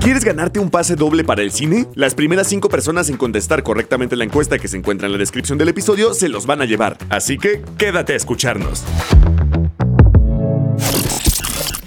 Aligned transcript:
¿Quieres 0.00 0.24
ganarte 0.24 0.58
un 0.58 0.68
pase 0.68 0.96
doble 0.96 1.22
para 1.22 1.42
el 1.42 1.52
cine? 1.52 1.86
Las 1.94 2.14
primeras 2.14 2.48
cinco 2.48 2.68
personas 2.68 3.08
en 3.08 3.16
contestar 3.16 3.62
correctamente 3.62 4.16
la 4.16 4.24
encuesta 4.24 4.58
que 4.58 4.66
se 4.66 4.76
encuentra 4.76 5.06
en 5.06 5.12
la 5.12 5.18
descripción 5.18 5.58
del 5.58 5.68
episodio 5.68 6.12
se 6.12 6.28
los 6.28 6.44
van 6.44 6.60
a 6.60 6.64
llevar. 6.64 6.98
Así 7.08 7.38
que 7.38 7.62
quédate 7.78 8.12
a 8.12 8.16
escucharnos. 8.16 8.84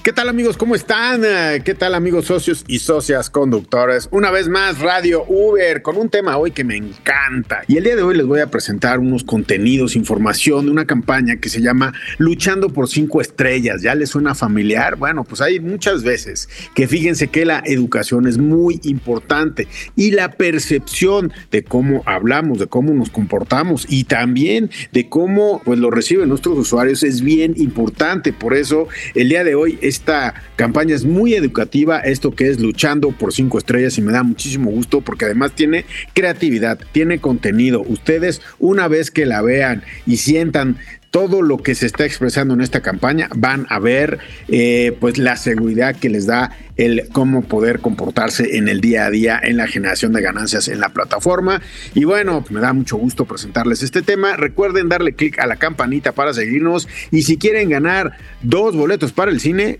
¿Qué 0.05 0.13
tal 0.13 0.29
amigos? 0.29 0.55
¿Cómo 0.55 0.75
están? 0.75 1.23
Eh, 1.25 1.63
¿Qué 1.65 1.73
tal 1.73 1.95
amigos 1.95 2.25
socios 2.25 2.63
y 2.67 2.77
socias 2.77 3.31
conductores? 3.31 4.07
Una 4.11 4.29
vez 4.29 4.47
más, 4.47 4.77
Radio 4.77 5.25
Uber, 5.27 5.81
con 5.81 5.97
un 5.97 6.09
tema 6.09 6.37
hoy 6.37 6.51
que 6.51 6.63
me 6.63 6.77
encanta. 6.77 7.63
Y 7.67 7.77
el 7.77 7.85
día 7.85 7.95
de 7.95 8.03
hoy 8.03 8.15
les 8.15 8.27
voy 8.27 8.39
a 8.39 8.51
presentar 8.51 8.99
unos 8.99 9.23
contenidos, 9.23 9.95
información 9.95 10.65
de 10.65 10.71
una 10.71 10.85
campaña 10.85 11.37
que 11.37 11.49
se 11.49 11.59
llama 11.59 11.91
Luchando 12.19 12.69
por 12.69 12.87
cinco 12.87 13.19
estrellas. 13.19 13.81
¿Ya 13.81 13.95
les 13.95 14.11
suena 14.11 14.35
familiar? 14.35 14.95
Bueno, 14.95 15.23
pues 15.23 15.41
hay 15.41 15.59
muchas 15.59 16.03
veces 16.03 16.49
que 16.75 16.87
fíjense 16.87 17.29
que 17.29 17.43
la 17.43 17.63
educación 17.65 18.27
es 18.27 18.37
muy 18.37 18.79
importante 18.83 19.67
y 19.95 20.11
la 20.11 20.33
percepción 20.33 21.33
de 21.49 21.63
cómo 21.63 22.03
hablamos, 22.05 22.59
de 22.59 22.67
cómo 22.67 22.93
nos 22.93 23.09
comportamos 23.09 23.87
y 23.89 24.03
también 24.03 24.69
de 24.91 25.09
cómo 25.09 25.63
pues 25.65 25.79
lo 25.79 25.89
reciben 25.89 26.29
nuestros 26.29 26.59
usuarios 26.59 27.01
es 27.01 27.21
bien 27.21 27.55
importante. 27.57 28.33
Por 28.33 28.53
eso 28.53 28.87
el 29.15 29.29
día 29.29 29.43
de 29.43 29.55
hoy 29.55 29.79
es 29.81 29.94
esta 29.95 30.33
campaña 30.55 30.93
es 30.93 31.05
muy 31.05 31.33
educativa, 31.33 31.99
esto 31.99 32.31
que 32.31 32.49
es 32.49 32.59
luchando 32.59 33.11
por 33.11 33.33
cinco 33.33 33.57
estrellas 33.57 33.97
y 33.97 34.01
me 34.01 34.11
da 34.11 34.23
muchísimo 34.23 34.69
gusto 34.71 35.01
porque 35.01 35.25
además 35.25 35.53
tiene 35.53 35.85
creatividad, 36.13 36.79
tiene 36.91 37.19
contenido. 37.19 37.81
Ustedes 37.81 38.41
una 38.59 38.87
vez 38.87 39.09
que 39.09 39.25
la 39.25 39.41
vean 39.41 39.83
y 40.05 40.17
sientan 40.17 40.77
todo 41.15 41.41
lo 41.41 41.59
que 41.59 41.75
se 41.75 41.85
está 41.85 42.03
expresando 42.03 42.55
en 42.55 42.59
esta 42.59 42.81
campaña, 42.81 43.29
van 43.33 43.65
a 43.69 43.79
ver 43.79 44.19
eh, 44.49 44.97
pues 44.99 45.17
la 45.17 45.37
seguridad 45.37 45.95
que 45.95 46.09
les 46.09 46.25
da 46.25 46.51
el 46.75 47.07
cómo 47.13 47.41
poder 47.43 47.79
comportarse 47.79 48.57
en 48.57 48.67
el 48.67 48.81
día 48.81 49.05
a 49.05 49.09
día 49.09 49.39
en 49.41 49.55
la 49.55 49.65
generación 49.65 50.11
de 50.11 50.21
ganancias 50.21 50.67
en 50.67 50.81
la 50.81 50.89
plataforma. 50.89 51.61
Y 51.93 52.03
bueno, 52.03 52.43
me 52.49 52.59
da 52.59 52.73
mucho 52.73 52.97
gusto 52.97 53.23
presentarles 53.23 53.81
este 53.81 54.01
tema. 54.01 54.35
Recuerden 54.35 54.89
darle 54.89 55.13
clic 55.13 55.39
a 55.39 55.47
la 55.47 55.55
campanita 55.55 56.11
para 56.11 56.33
seguirnos 56.33 56.89
y 57.11 57.21
si 57.21 57.37
quieren 57.37 57.69
ganar 57.69 58.17
dos 58.41 58.75
boletos 58.75 59.13
para 59.13 59.31
el 59.31 59.39
cine, 59.39 59.79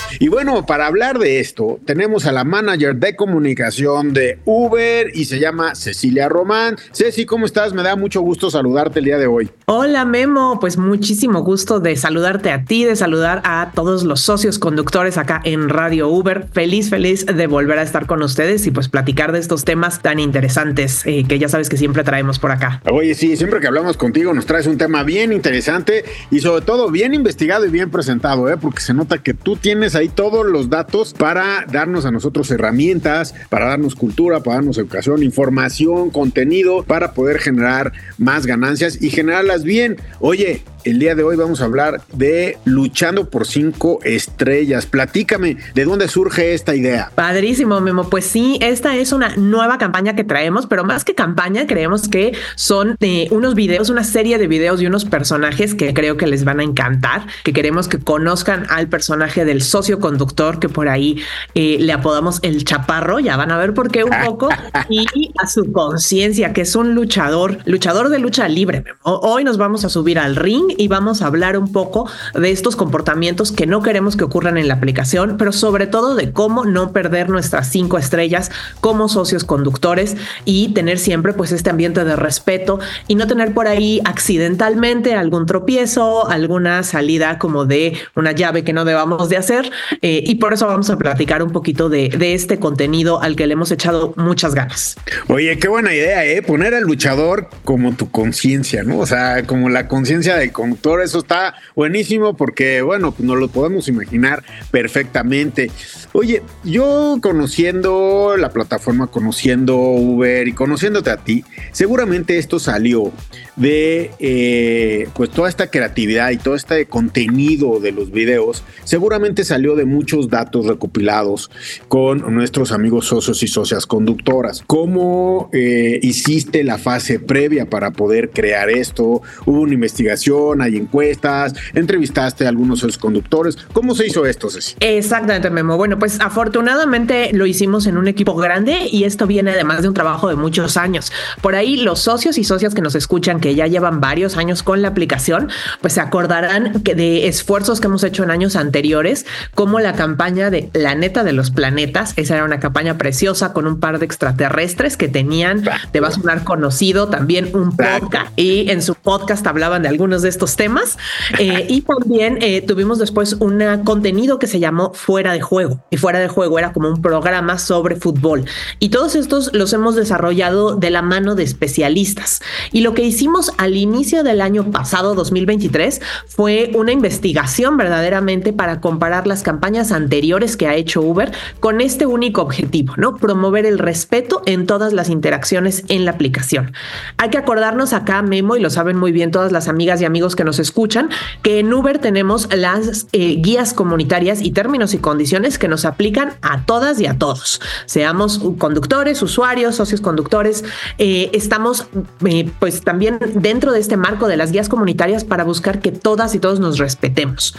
Y 0.21 0.27
bueno, 0.27 0.67
para 0.67 0.85
hablar 0.85 1.17
de 1.17 1.39
esto, 1.39 1.79
tenemos 1.83 2.27
a 2.27 2.31
la 2.31 2.43
manager 2.43 2.95
de 2.95 3.15
comunicación 3.15 4.13
de 4.13 4.37
Uber 4.45 5.09
y 5.15 5.25
se 5.25 5.39
llama 5.39 5.73
Cecilia 5.73 6.29
Román. 6.29 6.75
Ceci, 6.93 7.25
¿cómo 7.25 7.47
estás? 7.47 7.73
Me 7.73 7.81
da 7.81 7.95
mucho 7.95 8.21
gusto 8.21 8.51
saludarte 8.51 8.99
el 8.99 9.05
día 9.05 9.17
de 9.17 9.25
hoy. 9.25 9.49
Hola 9.65 10.05
Memo, 10.05 10.59
pues 10.61 10.77
muchísimo 10.77 11.41
gusto 11.41 11.79
de 11.79 11.95
saludarte 11.95 12.51
a 12.51 12.65
ti, 12.65 12.85
de 12.85 12.95
saludar 12.95 13.41
a 13.45 13.71
todos 13.73 14.03
los 14.03 14.21
socios 14.21 14.59
conductores 14.59 15.17
acá 15.17 15.41
en 15.43 15.69
Radio 15.69 16.07
Uber. 16.09 16.45
Feliz, 16.53 16.91
feliz 16.91 17.25
de 17.25 17.47
volver 17.47 17.79
a 17.79 17.81
estar 17.81 18.05
con 18.05 18.21
ustedes 18.21 18.67
y 18.67 18.69
pues 18.69 18.89
platicar 18.89 19.31
de 19.31 19.39
estos 19.39 19.65
temas 19.65 20.03
tan 20.03 20.19
interesantes 20.19 21.01
eh, 21.07 21.25
que 21.27 21.39
ya 21.39 21.49
sabes 21.49 21.67
que 21.67 21.77
siempre 21.77 22.03
traemos 22.03 22.37
por 22.37 22.51
acá. 22.51 22.79
Oye, 22.91 23.15
sí, 23.15 23.35
siempre 23.37 23.59
que 23.59 23.65
hablamos 23.65 23.97
contigo 23.97 24.35
nos 24.35 24.45
traes 24.45 24.67
un 24.67 24.77
tema 24.77 25.01
bien 25.01 25.33
interesante 25.33 26.05
y 26.29 26.41
sobre 26.41 26.63
todo 26.63 26.91
bien 26.91 27.15
investigado 27.15 27.65
y 27.65 27.71
bien 27.71 27.89
presentado, 27.89 28.47
¿eh? 28.51 28.57
porque 28.61 28.81
se 28.81 28.93
nota 28.93 29.17
que 29.17 29.33
tú 29.33 29.55
tienes 29.55 29.95
ahí 29.95 30.10
todos 30.15 30.45
los 30.45 30.69
datos 30.69 31.13
para 31.13 31.65
darnos 31.71 32.05
a 32.05 32.11
nosotros 32.11 32.49
herramientas, 32.51 33.33
para 33.49 33.65
darnos 33.65 33.95
cultura, 33.95 34.41
para 34.41 34.57
darnos 34.57 34.77
educación, 34.77 35.23
información, 35.23 36.09
contenido, 36.09 36.83
para 36.83 37.13
poder 37.13 37.39
generar 37.39 37.91
más 38.17 38.45
ganancias 38.45 39.01
y 39.01 39.09
generarlas 39.09 39.63
bien. 39.63 39.97
Oye, 40.19 40.63
el 40.83 40.99
día 40.99 41.15
de 41.15 41.23
hoy 41.23 41.35
vamos 41.35 41.61
a 41.61 41.65
hablar 41.65 42.01
de 42.13 42.57
luchando 42.65 43.29
por 43.29 43.45
cinco 43.45 43.99
estrellas. 44.03 44.85
Platícame, 44.85 45.57
¿de 45.73 45.85
dónde 45.85 46.07
surge 46.07 46.53
esta 46.53 46.75
idea? 46.75 47.11
Padrísimo, 47.15 47.79
Memo. 47.81 48.09
Pues 48.09 48.25
sí, 48.25 48.57
esta 48.61 48.95
es 48.95 49.11
una 49.11 49.35
nueva 49.35 49.77
campaña 49.77 50.15
que 50.15 50.23
traemos, 50.23 50.65
pero 50.67 50.83
más 50.83 51.05
que 51.05 51.15
campaña, 51.15 51.67
creemos 51.67 52.07
que 52.07 52.33
son 52.55 52.95
eh, 52.99 53.27
unos 53.31 53.55
videos, 53.55 53.89
una 53.89 54.03
serie 54.03 54.37
de 54.37 54.47
videos 54.47 54.81
y 54.81 54.87
unos 54.87 55.05
personajes 55.05 55.75
que 55.75 55.93
creo 55.93 56.17
que 56.17 56.27
les 56.27 56.43
van 56.43 56.59
a 56.59 56.63
encantar, 56.63 57.27
que 57.43 57.53
queremos 57.53 57.87
que 57.87 57.99
conozcan 57.99 58.65
al 58.69 58.87
personaje 58.87 59.45
del 59.45 59.61
socio 59.61 59.99
conductor, 59.99 60.59
que 60.59 60.69
por 60.69 60.89
ahí 60.89 61.21
eh, 61.55 61.77
le 61.79 61.93
apodamos 61.93 62.39
el 62.41 62.63
chaparro, 62.63 63.19
ya 63.19 63.37
van 63.37 63.51
a 63.51 63.57
ver 63.57 63.73
por 63.73 63.91
qué 63.91 64.03
un 64.03 64.11
poco, 64.25 64.49
y 64.89 65.31
a 65.37 65.47
su 65.47 65.71
conciencia, 65.71 66.53
que 66.53 66.61
es 66.61 66.75
un 66.75 66.95
luchador, 66.95 67.59
luchador 67.65 68.09
de 68.09 68.19
lucha 68.19 68.47
libre. 68.47 68.83
Hoy 69.03 69.43
nos 69.43 69.57
vamos 69.57 69.85
a 69.85 69.89
subir 69.89 70.19
al 70.19 70.35
ring 70.35 70.70
y 70.77 70.87
vamos 70.87 71.21
a 71.21 71.27
hablar 71.27 71.57
un 71.57 71.71
poco 71.71 72.09
de 72.33 72.51
estos 72.51 72.75
comportamientos 72.75 73.51
que 73.51 73.67
no 73.67 73.81
queremos 73.81 74.15
que 74.15 74.23
ocurran 74.23 74.57
en 74.57 74.67
la 74.67 74.75
aplicación, 74.75 75.37
pero 75.37 75.51
sobre 75.51 75.87
todo 75.87 76.15
de 76.15 76.31
cómo 76.31 76.65
no 76.65 76.91
perder 76.91 77.29
nuestras 77.29 77.69
cinco 77.69 77.97
estrellas 77.97 78.51
como 78.79 79.09
socios 79.09 79.43
conductores 79.43 80.15
y 80.45 80.73
tener 80.73 80.99
siempre 80.99 81.33
pues 81.33 81.51
este 81.51 81.69
ambiente 81.69 82.03
de 82.03 82.15
respeto 82.15 82.79
y 83.07 83.15
no 83.15 83.27
tener 83.27 83.53
por 83.53 83.67
ahí 83.67 84.01
accidentalmente 84.05 85.13
algún 85.13 85.45
tropiezo, 85.45 86.29
alguna 86.29 86.83
salida 86.83 87.37
como 87.37 87.65
de 87.65 87.97
una 88.15 88.31
llave 88.31 88.63
que 88.63 88.73
no 88.73 88.85
debamos 88.85 89.29
de 89.29 89.37
hacer. 89.37 89.71
Eh, 90.01 90.23
y 90.25 90.35
por 90.35 90.53
eso 90.53 90.67
vamos 90.67 90.89
a 90.89 90.97
platicar 90.97 91.43
un 91.43 91.51
poquito 91.51 91.89
de, 91.89 92.09
de 92.09 92.33
este 92.33 92.59
contenido 92.59 93.21
al 93.21 93.35
que 93.35 93.47
le 93.47 93.53
hemos 93.53 93.71
echado 93.71 94.13
muchas 94.17 94.55
ganas. 94.55 94.97
Oye, 95.27 95.57
qué 95.57 95.67
buena 95.67 95.93
idea, 95.93 96.25
¿eh? 96.25 96.41
Poner 96.41 96.73
al 96.73 96.83
luchador 96.83 97.49
como 97.63 97.93
tu 97.93 98.09
conciencia, 98.11 98.83
¿no? 98.83 98.99
O 98.99 99.05
sea, 99.05 99.43
como 99.43 99.69
la 99.69 99.87
conciencia 99.87 100.35
de 100.35 100.51
conductor, 100.61 101.01
eso 101.01 101.19
está 101.19 101.55
buenísimo 101.75 102.35
porque, 102.35 102.83
bueno, 102.83 103.11
pues 103.11 103.27
nos 103.27 103.39
lo 103.39 103.47
podemos 103.47 103.87
imaginar 103.87 104.43
perfectamente. 104.69 105.71
Oye, 106.13 106.43
yo 106.63 107.17
conociendo 107.21 108.35
la 108.37 108.51
plataforma, 108.51 109.07
conociendo 109.07 109.77
Uber 109.77 110.47
y 110.47 110.53
conociéndote 110.53 111.09
a 111.09 111.17
ti, 111.17 111.43
seguramente 111.71 112.37
esto 112.37 112.59
salió 112.59 113.11
de 113.55 114.11
eh, 114.19 115.07
pues 115.15 115.31
toda 115.31 115.49
esta 115.49 115.71
creatividad 115.71 116.31
y 116.31 116.37
todo 116.37 116.53
este 116.53 116.85
contenido 116.85 117.79
de 117.79 117.91
los 117.91 118.11
videos, 118.11 118.63
seguramente 118.83 119.43
salió 119.43 119.75
de 119.75 119.85
muchos 119.85 120.29
datos 120.29 120.67
recopilados 120.67 121.49
con 121.87 122.19
nuestros 122.35 122.71
amigos 122.71 123.07
socios 123.07 123.41
y 123.41 123.47
socias 123.47 123.87
conductoras. 123.87 124.63
¿Cómo 124.67 125.49
eh, 125.53 125.99
hiciste 126.03 126.63
la 126.63 126.77
fase 126.77 127.19
previa 127.19 127.69
para 127.69 127.91
poder 127.91 128.29
crear 128.29 128.69
esto? 128.69 129.21
¿Hubo 129.45 129.61
una 129.61 129.73
investigación, 129.73 130.50
hay 130.59 130.77
encuestas, 130.77 131.53
entrevistaste 131.73 132.45
a 132.45 132.49
algunos 132.49 132.79
socios 132.79 132.97
conductores? 132.97 133.57
¿Cómo 133.73 133.95
se 133.95 134.07
hizo 134.07 134.25
esto, 134.25 134.49
Ceci? 134.49 134.75
Exactamente, 134.79 135.49
Memo. 135.49 135.77
Bueno, 135.77 135.99
pues 135.99 136.19
afortunadamente 136.19 137.29
lo 137.33 137.45
hicimos 137.45 137.85
en 137.85 137.97
un 137.97 138.07
equipo 138.07 138.35
grande 138.35 138.87
y 138.91 139.03
esto 139.03 139.27
viene 139.27 139.51
además 139.51 139.83
de 139.83 139.87
un 139.87 139.93
trabajo 139.93 140.27
de 140.29 140.35
muchos 140.35 140.77
años. 140.77 141.11
Por 141.41 141.55
ahí 141.55 141.77
los 141.77 141.99
socios 141.99 142.37
y 142.37 142.43
socias 142.43 142.73
que 142.73 142.81
nos 142.81 142.95
escuchan 142.95 143.39
que 143.39 143.55
ya 143.55 143.67
llevan 143.67 144.01
varios 144.01 144.37
años 144.37 144.63
con 144.63 144.81
la 144.81 144.89
aplicación, 144.89 145.49
pues 145.79 145.93
se 145.93 146.01
acordarán 146.01 146.81
que 146.81 146.95
de 146.95 147.27
esfuerzos 147.27 147.79
que 147.79 147.87
hemos 147.87 148.03
hecho 148.03 148.23
en 148.23 148.31
años 148.31 148.55
anteriores, 148.55 149.25
como 149.53 149.79
la 149.79 149.93
campaña 149.93 150.49
de 150.49 150.69
La 150.73 150.95
neta 150.95 151.23
de 151.23 151.33
los 151.33 151.51
planetas. 151.51 152.13
Esa 152.15 152.35
era 152.35 152.45
una 152.45 152.59
campaña 152.59 152.97
preciosa 152.97 153.53
con 153.53 153.67
un 153.67 153.79
par 153.79 153.99
de 153.99 154.05
extraterrestres 154.05 154.97
que 154.97 155.07
tenían, 155.07 155.63
te 155.91 155.99
va 155.99 156.07
a 156.07 156.11
sonar 156.11 156.43
conocido, 156.43 157.07
también 157.09 157.49
un 157.53 157.75
podcast 157.75 158.31
y 158.35 158.69
en 158.71 158.81
su 158.81 158.95
podcast 158.95 159.45
hablaban 159.45 159.83
de 159.83 159.89
algunos 159.89 160.21
de 160.21 160.29
estos 160.29 160.40
temas. 160.55 160.97
Eh, 161.39 161.65
y 161.69 161.81
también 161.81 162.39
eh, 162.41 162.61
tuvimos 162.61 162.99
después 162.99 163.33
un 163.39 163.61
contenido 163.83 164.39
que 164.39 164.47
se 164.47 164.59
llamó 164.59 164.93
Fuera 164.93 165.33
de 165.33 165.41
Juego 165.41 165.79
y 165.89 165.97
Fuera 165.97 166.19
de 166.19 166.27
Juego 166.27 166.57
era 166.57 166.73
como 166.73 166.89
un 166.89 167.01
programa 167.01 167.57
sobre 167.57 167.95
fútbol. 167.95 168.45
Y 168.79 168.89
todos 168.89 169.15
estos 169.15 169.53
los 169.53 169.73
hemos 169.73 169.95
desarrollado 169.95 170.75
de 170.75 170.89
la 170.89 171.01
mano 171.01 171.35
de 171.35 171.43
especialistas. 171.43 172.41
Y 172.71 172.81
lo 172.81 172.93
que 172.93 173.03
hicimos 173.03 173.51
al 173.57 173.75
inicio 173.77 174.23
del 174.23 174.41
año 174.41 174.71
pasado, 174.71 175.15
2023, 175.15 176.01
fue 176.27 176.71
una 176.75 176.91
investigación 176.91 177.77
verdaderamente 177.77 178.53
para 178.53 178.81
comparar 178.81 179.27
las 179.27 179.43
campañas 179.43 179.91
anteriores 179.91 180.57
que 180.57 180.67
ha 180.67 180.75
hecho 180.75 181.01
Uber 181.01 181.31
con 181.59 181.81
este 181.81 182.05
único 182.05 182.41
objetivo, 182.41 182.93
¿no? 182.97 183.17
Promover 183.17 183.65
el 183.65 183.79
respeto 183.79 184.41
en 184.45 184.65
todas 184.65 184.93
las 184.93 185.09
interacciones 185.09 185.83
en 185.87 186.05
la 186.05 186.11
aplicación. 186.11 186.73
Hay 187.17 187.29
que 187.29 187.37
acordarnos 187.37 187.93
acá, 187.93 188.21
Memo, 188.21 188.55
y 188.55 188.61
lo 188.61 188.69
saben 188.69 188.97
muy 188.97 189.11
bien 189.11 189.31
todas 189.31 189.51
las 189.51 189.67
amigas 189.67 190.01
y 190.01 190.05
amigos 190.05 190.30
amigos 190.31 190.35
que 190.35 190.43
nos 190.43 190.59
escuchan 190.59 191.09
que 191.41 191.59
en 191.59 191.73
Uber 191.73 191.99
tenemos 191.99 192.47
las 192.55 193.07
eh, 193.11 193.35
guías 193.39 193.73
comunitarias 193.73 194.41
y 194.41 194.51
términos 194.51 194.93
y 194.93 194.99
condiciones 194.99 195.57
que 195.57 195.67
nos 195.67 195.85
aplican 195.85 196.33
a 196.41 196.65
todas 196.65 196.99
y 196.99 197.07
a 197.07 197.17
todos. 197.17 197.61
Seamos 197.85 198.39
conductores, 198.57 199.21
usuarios, 199.21 199.75
socios 199.75 200.01
conductores. 200.01 200.63
Eh, 200.97 201.29
estamos 201.33 201.87
eh, 202.25 202.49
pues 202.59 202.81
también 202.81 203.19
dentro 203.35 203.71
de 203.71 203.79
este 203.79 203.97
marco 203.97 204.27
de 204.27 204.37
las 204.37 204.51
guías 204.51 204.69
comunitarias 204.69 205.23
para 205.23 205.43
buscar 205.43 205.79
que 205.79 205.91
todas 205.91 206.35
y 206.35 206.39
todos 206.39 206.59
nos 206.59 206.77
respetemos. 206.77 207.55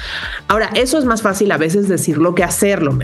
Ahora, 0.49 0.71
eso 0.75 0.99
es 0.99 1.05
más 1.05 1.23
fácil 1.23 1.51
a 1.53 1.59
veces 1.59 1.89
decirlo 1.89 2.35
que 2.35 2.45
hacerlo, 2.45 2.97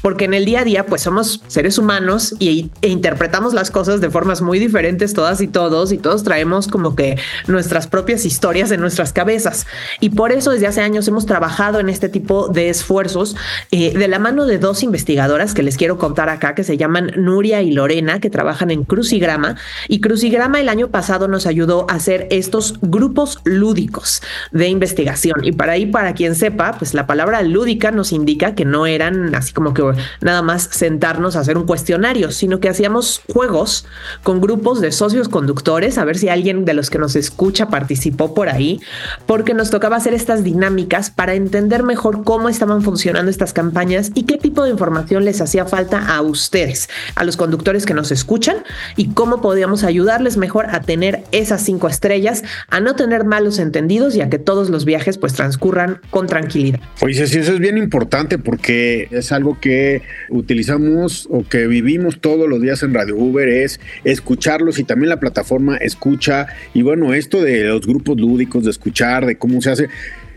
porque 0.00 0.24
en 0.24 0.34
el 0.34 0.44
día 0.44 0.60
a 0.60 0.64
día 0.64 0.86
pues 0.86 1.02
somos 1.02 1.42
seres 1.46 1.78
humanos 1.78 2.34
y, 2.38 2.70
e 2.80 2.88
interpretamos 2.88 3.54
las 3.54 3.70
cosas 3.70 4.00
de 4.00 4.10
formas 4.10 4.40
muy 4.40 4.58
diferentes 4.58 5.12
todas 5.14 5.40
y 5.40 5.48
todos 5.48 5.92
y 5.92 5.98
todos 5.98 6.22
traemos 6.22 6.68
como 6.68 6.94
que 6.94 7.18
nuestras 7.46 7.86
propias 7.86 8.24
historias 8.24 8.70
en 8.70 8.80
nuestras 8.80 9.11
cabezas. 9.12 9.66
Y 10.00 10.10
por 10.10 10.32
eso 10.32 10.50
desde 10.50 10.66
hace 10.66 10.80
años 10.80 11.06
hemos 11.08 11.26
trabajado 11.26 11.80
en 11.80 11.88
este 11.88 12.08
tipo 12.08 12.48
de 12.48 12.68
esfuerzos 12.68 13.36
eh, 13.70 13.96
de 13.96 14.08
la 14.08 14.18
mano 14.18 14.46
de 14.46 14.58
dos 14.58 14.82
investigadoras 14.82 15.54
que 15.54 15.62
les 15.62 15.76
quiero 15.76 15.98
contar 15.98 16.28
acá, 16.28 16.54
que 16.54 16.64
se 16.64 16.76
llaman 16.76 17.12
Nuria 17.16 17.62
y 17.62 17.72
Lorena, 17.72 18.20
que 18.20 18.30
trabajan 18.30 18.70
en 18.70 18.84
Crucigrama. 18.84 19.56
Y 19.88 20.00
Crucigrama 20.00 20.60
el 20.60 20.68
año 20.68 20.88
pasado 20.88 21.28
nos 21.28 21.46
ayudó 21.46 21.86
a 21.88 21.94
hacer 21.94 22.26
estos 22.30 22.78
grupos 22.80 23.40
lúdicos 23.44 24.22
de 24.50 24.68
investigación. 24.68 25.44
Y 25.44 25.52
para 25.52 25.72
ahí, 25.72 25.86
para 25.86 26.14
quien 26.14 26.34
sepa, 26.34 26.72
pues 26.78 26.94
la 26.94 27.06
palabra 27.06 27.42
lúdica 27.42 27.90
nos 27.90 28.12
indica 28.12 28.54
que 28.54 28.64
no 28.64 28.86
eran 28.86 29.34
así 29.34 29.52
como 29.52 29.74
que 29.74 29.82
nada 30.20 30.42
más 30.42 30.68
sentarnos 30.70 31.36
a 31.36 31.40
hacer 31.40 31.56
un 31.56 31.66
cuestionario, 31.66 32.30
sino 32.30 32.60
que 32.60 32.68
hacíamos 32.68 33.22
juegos 33.32 33.86
con 34.22 34.40
grupos 34.40 34.80
de 34.80 34.92
socios 34.92 35.28
conductores, 35.28 35.98
a 35.98 36.04
ver 36.04 36.18
si 36.18 36.28
alguien 36.28 36.64
de 36.64 36.74
los 36.74 36.90
que 36.90 36.98
nos 36.98 37.16
escucha 37.16 37.68
participó 37.68 38.34
por 38.34 38.48
ahí, 38.48 38.80
porque 39.26 39.54
nos 39.54 39.70
tocaba 39.70 39.96
hacer 39.96 40.14
estas 40.14 40.44
dinámicas 40.44 41.10
para 41.10 41.34
entender 41.34 41.82
mejor 41.82 42.24
cómo 42.24 42.48
estaban 42.48 42.82
funcionando 42.82 43.30
estas 43.30 43.52
campañas 43.52 44.10
y 44.14 44.24
qué 44.24 44.38
tipo 44.38 44.64
de 44.64 44.70
información 44.70 45.24
les 45.24 45.40
hacía 45.40 45.64
falta 45.64 46.14
a 46.14 46.20
ustedes, 46.22 46.88
a 47.14 47.24
los 47.24 47.36
conductores 47.36 47.86
que 47.86 47.94
nos 47.94 48.10
escuchan 48.12 48.58
y 48.96 49.08
cómo 49.08 49.40
podíamos 49.40 49.84
ayudarles 49.84 50.36
mejor 50.36 50.66
a 50.66 50.80
tener 50.80 51.24
esas 51.32 51.62
cinco 51.62 51.88
estrellas, 51.88 52.42
a 52.68 52.80
no 52.80 52.94
tener 52.94 53.24
malos 53.24 53.58
entendidos 53.58 54.16
y 54.16 54.20
a 54.20 54.30
que 54.30 54.38
todos 54.38 54.70
los 54.70 54.84
viajes 54.84 55.18
pues 55.18 55.34
transcurran 55.34 56.00
con 56.10 56.26
tranquilidad. 56.26 56.80
Oye, 57.00 57.26
sí, 57.26 57.38
eso 57.38 57.52
es 57.52 57.58
bien 57.58 57.78
importante 57.78 58.38
porque 58.38 59.08
es 59.10 59.32
algo 59.32 59.58
que 59.60 60.02
utilizamos 60.28 61.28
o 61.30 61.44
que 61.48 61.66
vivimos 61.66 62.20
todos 62.20 62.48
los 62.48 62.60
días 62.60 62.82
en 62.82 62.94
Radio 62.94 63.16
Uber, 63.16 63.48
es 63.48 63.80
escucharlos 64.04 64.78
y 64.78 64.84
también 64.84 65.08
la 65.08 65.20
plataforma 65.20 65.76
escucha. 65.76 66.46
Y 66.74 66.82
bueno, 66.82 67.14
esto 67.14 67.42
de 67.42 67.64
los 67.64 67.86
grupos 67.86 68.18
lúdicos, 68.20 68.64
de 68.64 68.70
escuchar, 68.82 69.26
de 69.26 69.36
cómo 69.36 69.60
se 69.62 69.70
hace, 69.70 69.88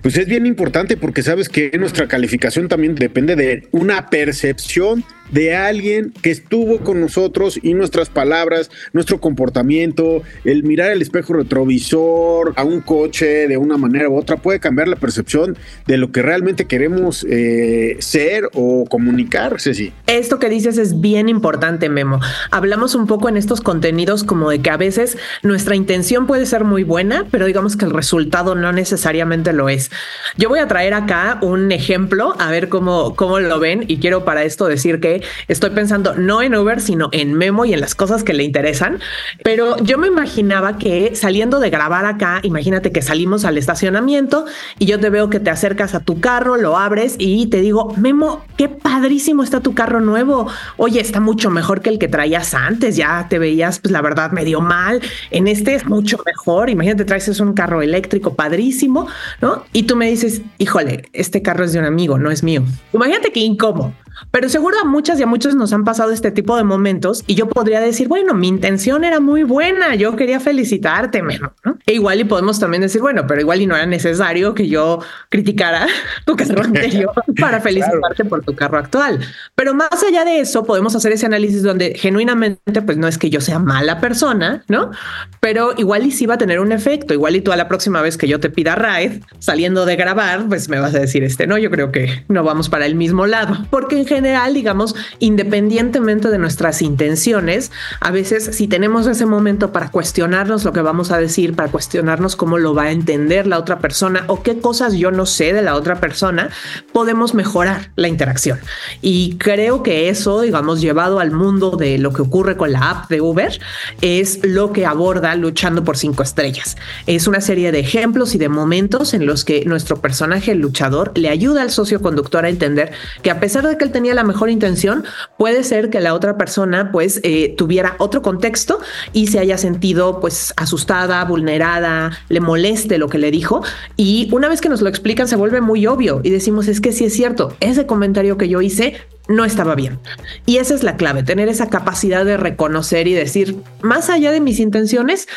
pues 0.02 0.16
es 0.18 0.28
bien 0.28 0.46
importante 0.46 0.98
porque 0.98 1.24
sabes 1.24 1.50
que 1.50 1.72
nuestra 1.80 2.08
calificación 2.08 2.68
también 2.68 2.94
depende 2.94 3.36
de 3.36 3.68
una 3.72 4.08
percepción 4.12 5.04
de 5.31 5.56
alguien 5.56 6.13
que 6.22 6.31
estuvo 6.31 6.80
con 6.80 7.00
nosotros 7.00 7.60
y 7.62 7.74
nuestras 7.74 8.10
palabras, 8.10 8.69
nuestro 8.94 9.19
comportamiento, 9.19 10.22
el 10.44 10.63
mirar 10.63 10.92
el 10.92 11.01
espejo 11.01 11.33
retrovisor 11.33 12.54
a 12.56 12.63
un 12.63 12.81
coche 12.81 13.48
de 13.48 13.57
una 13.57 13.77
manera 13.77 14.10
u 14.10 14.18
otra 14.18 14.38
puede 14.38 14.60
cambiar 14.60 14.88
la 14.88 14.95
percepción 14.95 15.57
de 15.88 15.98
lo 15.98 16.12
que 16.12 16.22
realmente 16.22 16.66
queremos 16.66 17.25
eh, 17.30 17.98
ser 18.00 18.50
o 18.54 18.86
comunicar, 18.86 19.60
Ceci. 19.60 19.92
Esto 20.07 20.39
que 20.39 20.50
dices 20.50 20.77
es 20.77 21.01
bien 21.01 21.30
importante, 21.30 21.89
Memo. 21.89 22.19
Hablamos 22.51 22.95
un 22.95 23.07
poco 23.07 23.30
en 23.30 23.38
estos 23.38 23.62
contenidos 23.62 24.24
como 24.24 24.50
de 24.50 24.60
que 24.60 24.69
a 24.69 24.77
veces 24.77 25.18
nuestra 25.44 25.75
intención 25.75 26.27
puede 26.27 26.45
ser 26.45 26.63
muy 26.63 26.83
buena, 26.83 27.25
pero 27.31 27.45
digamos 27.45 27.75
que 27.75 27.86
el 27.86 27.92
resultado 27.92 28.56
no 28.56 28.72
necesariamente 28.72 29.54
lo 29.54 29.69
es. 29.69 29.92
Yo 30.38 30.50
voy 30.50 30.60
a 30.60 30.68
traer 30.68 30.94
acá 30.94 31.39
un 31.42 31.72
ejemplo, 31.72 32.36
a 32.39 32.51
ver 32.51 32.69
cómo, 32.69 33.16
cómo 33.16 33.39
lo 33.39 33.60
ven, 33.60 33.86
y 33.88 33.98
quiero 33.98 34.25
para 34.25 34.44
esto 34.44 34.68
decir 34.68 35.00
que 35.00 35.15
estoy 35.48 35.72
pensando 35.72 36.16
no 36.16 36.42
en 36.42 36.56
Uber, 36.56 36.82
sino 36.82 37.10
en 37.12 37.34
Memo 37.34 37.66
y 37.66 37.74
en 37.74 37.82
las 37.82 37.96
cosas 37.96 38.24
que 38.24 38.34
le 38.34 38.44
interesan. 38.44 39.00
Pero 39.44 39.78
yo 39.78 39.98
me 39.98 40.08
imaginaba 40.08 40.78
que 40.78 41.16
saliendo 41.16 41.60
de 41.60 41.70
grabar 41.70 42.06
acá, 42.06 42.40
imagínate 42.44 42.92
que 42.92 43.02
salimos 43.02 43.46
al 43.46 43.58
estacionamiento 43.58 44.46
y 44.80 44.86
yo 44.86 45.00
te 45.00 45.10
veo 45.10 45.30
que 45.30 45.40
te 45.40 45.50
acercas 45.50 45.96
a 45.96 46.00
tu 46.00 46.20
carro, 46.20 46.58
lo 46.58 46.78
abres 46.78 47.16
y 47.20 47.48
te 47.48 47.62
digo, 47.62 47.94
Memo, 47.98 48.46
qué 48.58 48.70
padrísimo 48.70 49.44
está 49.44 49.60
tu 49.60 49.74
carro 49.74 50.02
nuevo. 50.02 50.48
Oye, 50.78 51.00
está 51.00 51.20
mucho 51.20 51.50
mejor 51.50 51.82
que 51.82 51.90
el 51.90 52.00
que 52.00 52.08
traías 52.08 52.54
antes. 52.54 52.96
Ya 52.96 53.28
te 53.30 53.40
veías, 53.40 53.80
pues 53.80 53.92
la 53.92 54.02
verdad, 54.02 54.32
medio 54.32 54.62
mal. 54.62 55.02
En 55.32 55.48
este 55.48 55.76
es 55.76 55.86
mucho 55.86 56.18
mejor. 56.26 56.70
Imagínate, 56.70 57.06
traes 57.06 57.28
un 57.40 57.54
carro 57.54 57.82
eléctrico 57.82 58.36
padrísimo, 58.36 59.08
¿no? 59.42 59.66
Y 59.74 59.84
tú 59.84 59.96
me 59.96 60.10
dices, 60.10 60.42
híjole, 60.58 61.10
este 61.14 61.42
carro 61.42 61.66
es 61.66 61.74
de 61.74 61.80
un 61.80 61.86
amigo, 61.86 62.18
no 62.18 62.32
es 62.32 62.44
mío. 62.44 62.64
Imagínate 62.94 63.32
qué 63.32 63.40
incómodo. 63.40 63.94
Pero 64.32 64.50
seguro 64.50 64.78
a 64.80 64.86
muchas 64.86 65.20
y 65.20 65.24
a 65.24 65.28
muchos 65.28 65.56
nos 65.56 65.74
han 65.74 65.84
pasado 65.84 66.12
este 66.12 66.32
tipo 66.32 66.58
de 66.58 66.64
momentos 66.64 67.24
y 67.28 67.36
yo 67.36 67.48
podría 67.48 67.80
decir, 67.82 68.08
bueno, 68.08 68.34
mi 68.34 68.48
intención 68.48 69.04
era 69.04 69.20
muy 69.20 69.44
buena, 69.44 69.96
yo 69.96 70.16
quería 70.16 70.40
felicitarte, 70.40 71.22
¿no? 71.22 71.78
E 71.86 71.94
igual 71.94 72.20
y 72.20 72.24
podemos 72.24 72.60
también 72.60 72.82
decir, 72.82 73.02
bueno, 73.02 73.28
pero 73.28 73.42
igual 73.42 73.62
y 73.62 73.68
no 73.68 73.76
era 73.76 73.86
necesario 73.86 74.54
que 74.54 74.68
yo 74.68 75.00
criticara 75.30 75.88
tu 76.26 76.36
carro 76.36 76.62
anterior 76.64 77.12
para 77.40 77.62
felicitarte 77.62 78.26
por 78.26 78.44
tu 78.44 78.56
carro 78.56 78.78
actual. 78.78 79.20
Pero 79.56 79.74
más 79.74 80.04
allá 80.08 80.26
de 80.26 80.40
eso, 80.40 80.64
podemos 80.64 80.96
hacer 80.96 81.12
ese 81.12 81.26
análisis 81.26 81.64
donde 81.64 81.96
genuinamente, 81.96 82.82
pues 82.82 82.98
no 82.98 83.08
es 83.08 83.18
que 83.18 83.30
yo 83.30 83.42
sea 83.42 83.60
mala 83.60 84.00
persona, 84.00 84.64
¿no? 84.68 84.92
Pero 85.40 85.74
igual 85.78 86.06
y 86.06 86.12
sí 86.12 86.26
va 86.26 86.36
a 86.36 86.38
tener 86.38 86.60
un 86.60 86.72
efecto, 86.72 87.14
igual 87.14 87.36
y 87.36 87.42
tú 87.42 87.52
a 87.52 87.56
la 87.56 87.68
próxima 87.68 88.02
vez 88.02 88.18
que 88.18 88.28
yo 88.28 88.40
te 88.40 88.50
pida 88.50 88.76
ride 88.76 89.22
saliendo 89.40 89.86
de 89.86 89.96
grabar, 89.96 90.48
pues 90.48 90.70
me 90.70 90.80
vas 90.80 90.96
a 90.96 91.00
decir, 91.00 91.24
este, 91.24 91.48
no, 91.48 91.58
yo 91.58 91.70
creo 91.70 91.92
que 91.92 92.24
no 92.28 92.44
vamos 92.44 92.70
para 92.70 92.86
el 92.86 92.96
mismo 92.96 93.26
lado, 93.26 93.58
porque 93.70 94.05
general, 94.06 94.54
digamos, 94.54 94.96
independientemente 95.19 96.30
de 96.30 96.38
nuestras 96.38 96.81
intenciones, 96.81 97.72
a 98.00 98.12
veces 98.12 98.56
si 98.56 98.68
tenemos 98.68 99.07
ese 99.07 99.25
momento 99.25 99.72
para 99.72 99.90
cuestionarnos 99.90 100.63
lo 100.63 100.74
que 100.74 100.81
vamos 100.81 101.12
a 101.12 101.18
decir, 101.18 101.56
para 101.56 101.72
cuestionarnos 101.72 102.36
cómo 102.36 102.57
lo 102.57 102.74
va 102.74 102.84
a 102.84 102.92
entender 102.92 103.48
la 103.48 103.60
otra 103.60 103.80
persona 103.80 104.25
o 104.28 104.44
qué 104.44 104.60
cosas 104.60 104.94
yo 104.94 105.12
no 105.12 105.25
sé 105.25 105.54
de 105.54 105.62
la 105.62 105.75
otra 105.75 106.00
persona, 106.00 106.50
podemos 106.94 107.34
mejorar 107.34 107.92
la 107.96 108.07
interacción. 108.07 108.60
Y 109.02 109.38
creo 109.38 109.84
que 109.84 110.10
eso, 110.10 110.42
digamos, 110.42 110.81
llevado 110.81 111.19
al 111.19 111.31
mundo 111.31 111.72
de 111.72 111.98
lo 111.98 112.13
que 112.13 112.22
ocurre 112.22 112.58
con 112.58 112.72
la 112.72 112.90
app 112.90 113.10
de 113.10 113.22
Uber, 113.22 113.60
es 114.01 114.40
lo 114.44 114.72
que 114.72 114.86
aborda 114.86 115.36
luchando 115.36 115.84
por 115.84 115.98
cinco 115.98 116.24
estrellas. 116.24 116.78
Es 117.08 117.28
una 117.28 117.42
serie 117.42 117.72
de 117.72 117.80
ejemplos 117.80 118.36
y 118.36 118.38
de 118.38 118.50
momentos 118.50 119.13
en 119.13 119.25
los 119.25 119.46
que 119.46 119.66
nuestro 119.66 119.98
personaje 119.98 120.51
el 120.51 120.60
luchador 120.60 121.12
le 121.16 121.30
ayuda 121.30 121.62
al 121.62 121.72
socio 121.72 122.01
conductor 122.01 122.46
a 122.46 122.50
entender 122.50 122.92
que 123.22 123.31
a 123.31 123.40
pesar 123.40 123.68
de 123.68 123.78
que 123.78 123.84
él 123.84 123.92
tenía 123.96 124.14
la 124.14 124.26
mejor 124.26 124.50
intención, 124.50 125.06
puede 125.38 125.64
ser 125.64 125.90
que 125.90 126.02
la 126.02 126.14
otra 126.14 126.38
persona 126.38 126.92
pues 126.92 127.22
eh, 127.24 127.56
tuviera 127.58 127.96
otro 128.00 128.22
contexto 128.22 128.82
y 129.14 129.28
se 129.28 129.40
haya 129.40 129.58
sentido 129.58 130.20
pues 130.20 130.54
asustada, 130.58 131.24
vulnerada, 131.24 132.12
le 132.28 132.42
moleste 132.42 132.98
lo 132.98 133.08
que 133.08 133.20
le 133.20 133.32
dijo. 133.32 133.64
Y 133.96 134.28
una 134.34 134.50
vez 134.50 134.60
que 134.60 134.68
nos 134.68 134.82
lo 134.82 134.90
explican 134.90 135.30
se 135.30 135.38
vuelve 135.38 135.62
muy 135.62 135.88
obvio 135.88 136.20
y 136.24 136.30
decimos 136.30 136.68
es 136.68 136.82
que 136.82 136.92
sí 136.92 137.06
es 137.06 137.14
cierto, 137.14 137.56
ese 137.62 137.86
comentario 137.86 138.38
que 138.38 138.50
yo 138.50 138.62
hice 138.62 138.98
no 139.30 139.46
estaba 139.46 139.75
bien. 139.75 139.98
Y 140.46 140.58
esa 140.58 140.75
es 140.75 140.84
la 140.84 140.98
clave, 140.98 141.24
tener 141.24 141.48
esa 141.48 141.70
capacidad 141.70 142.25
de 142.25 142.36
reconocer 142.36 143.08
y 143.08 143.14
decir, 143.14 143.56
más 143.82 144.10
allá 144.10 144.32
de 144.32 144.42
mis 144.42 144.60
intenciones, 144.60 145.30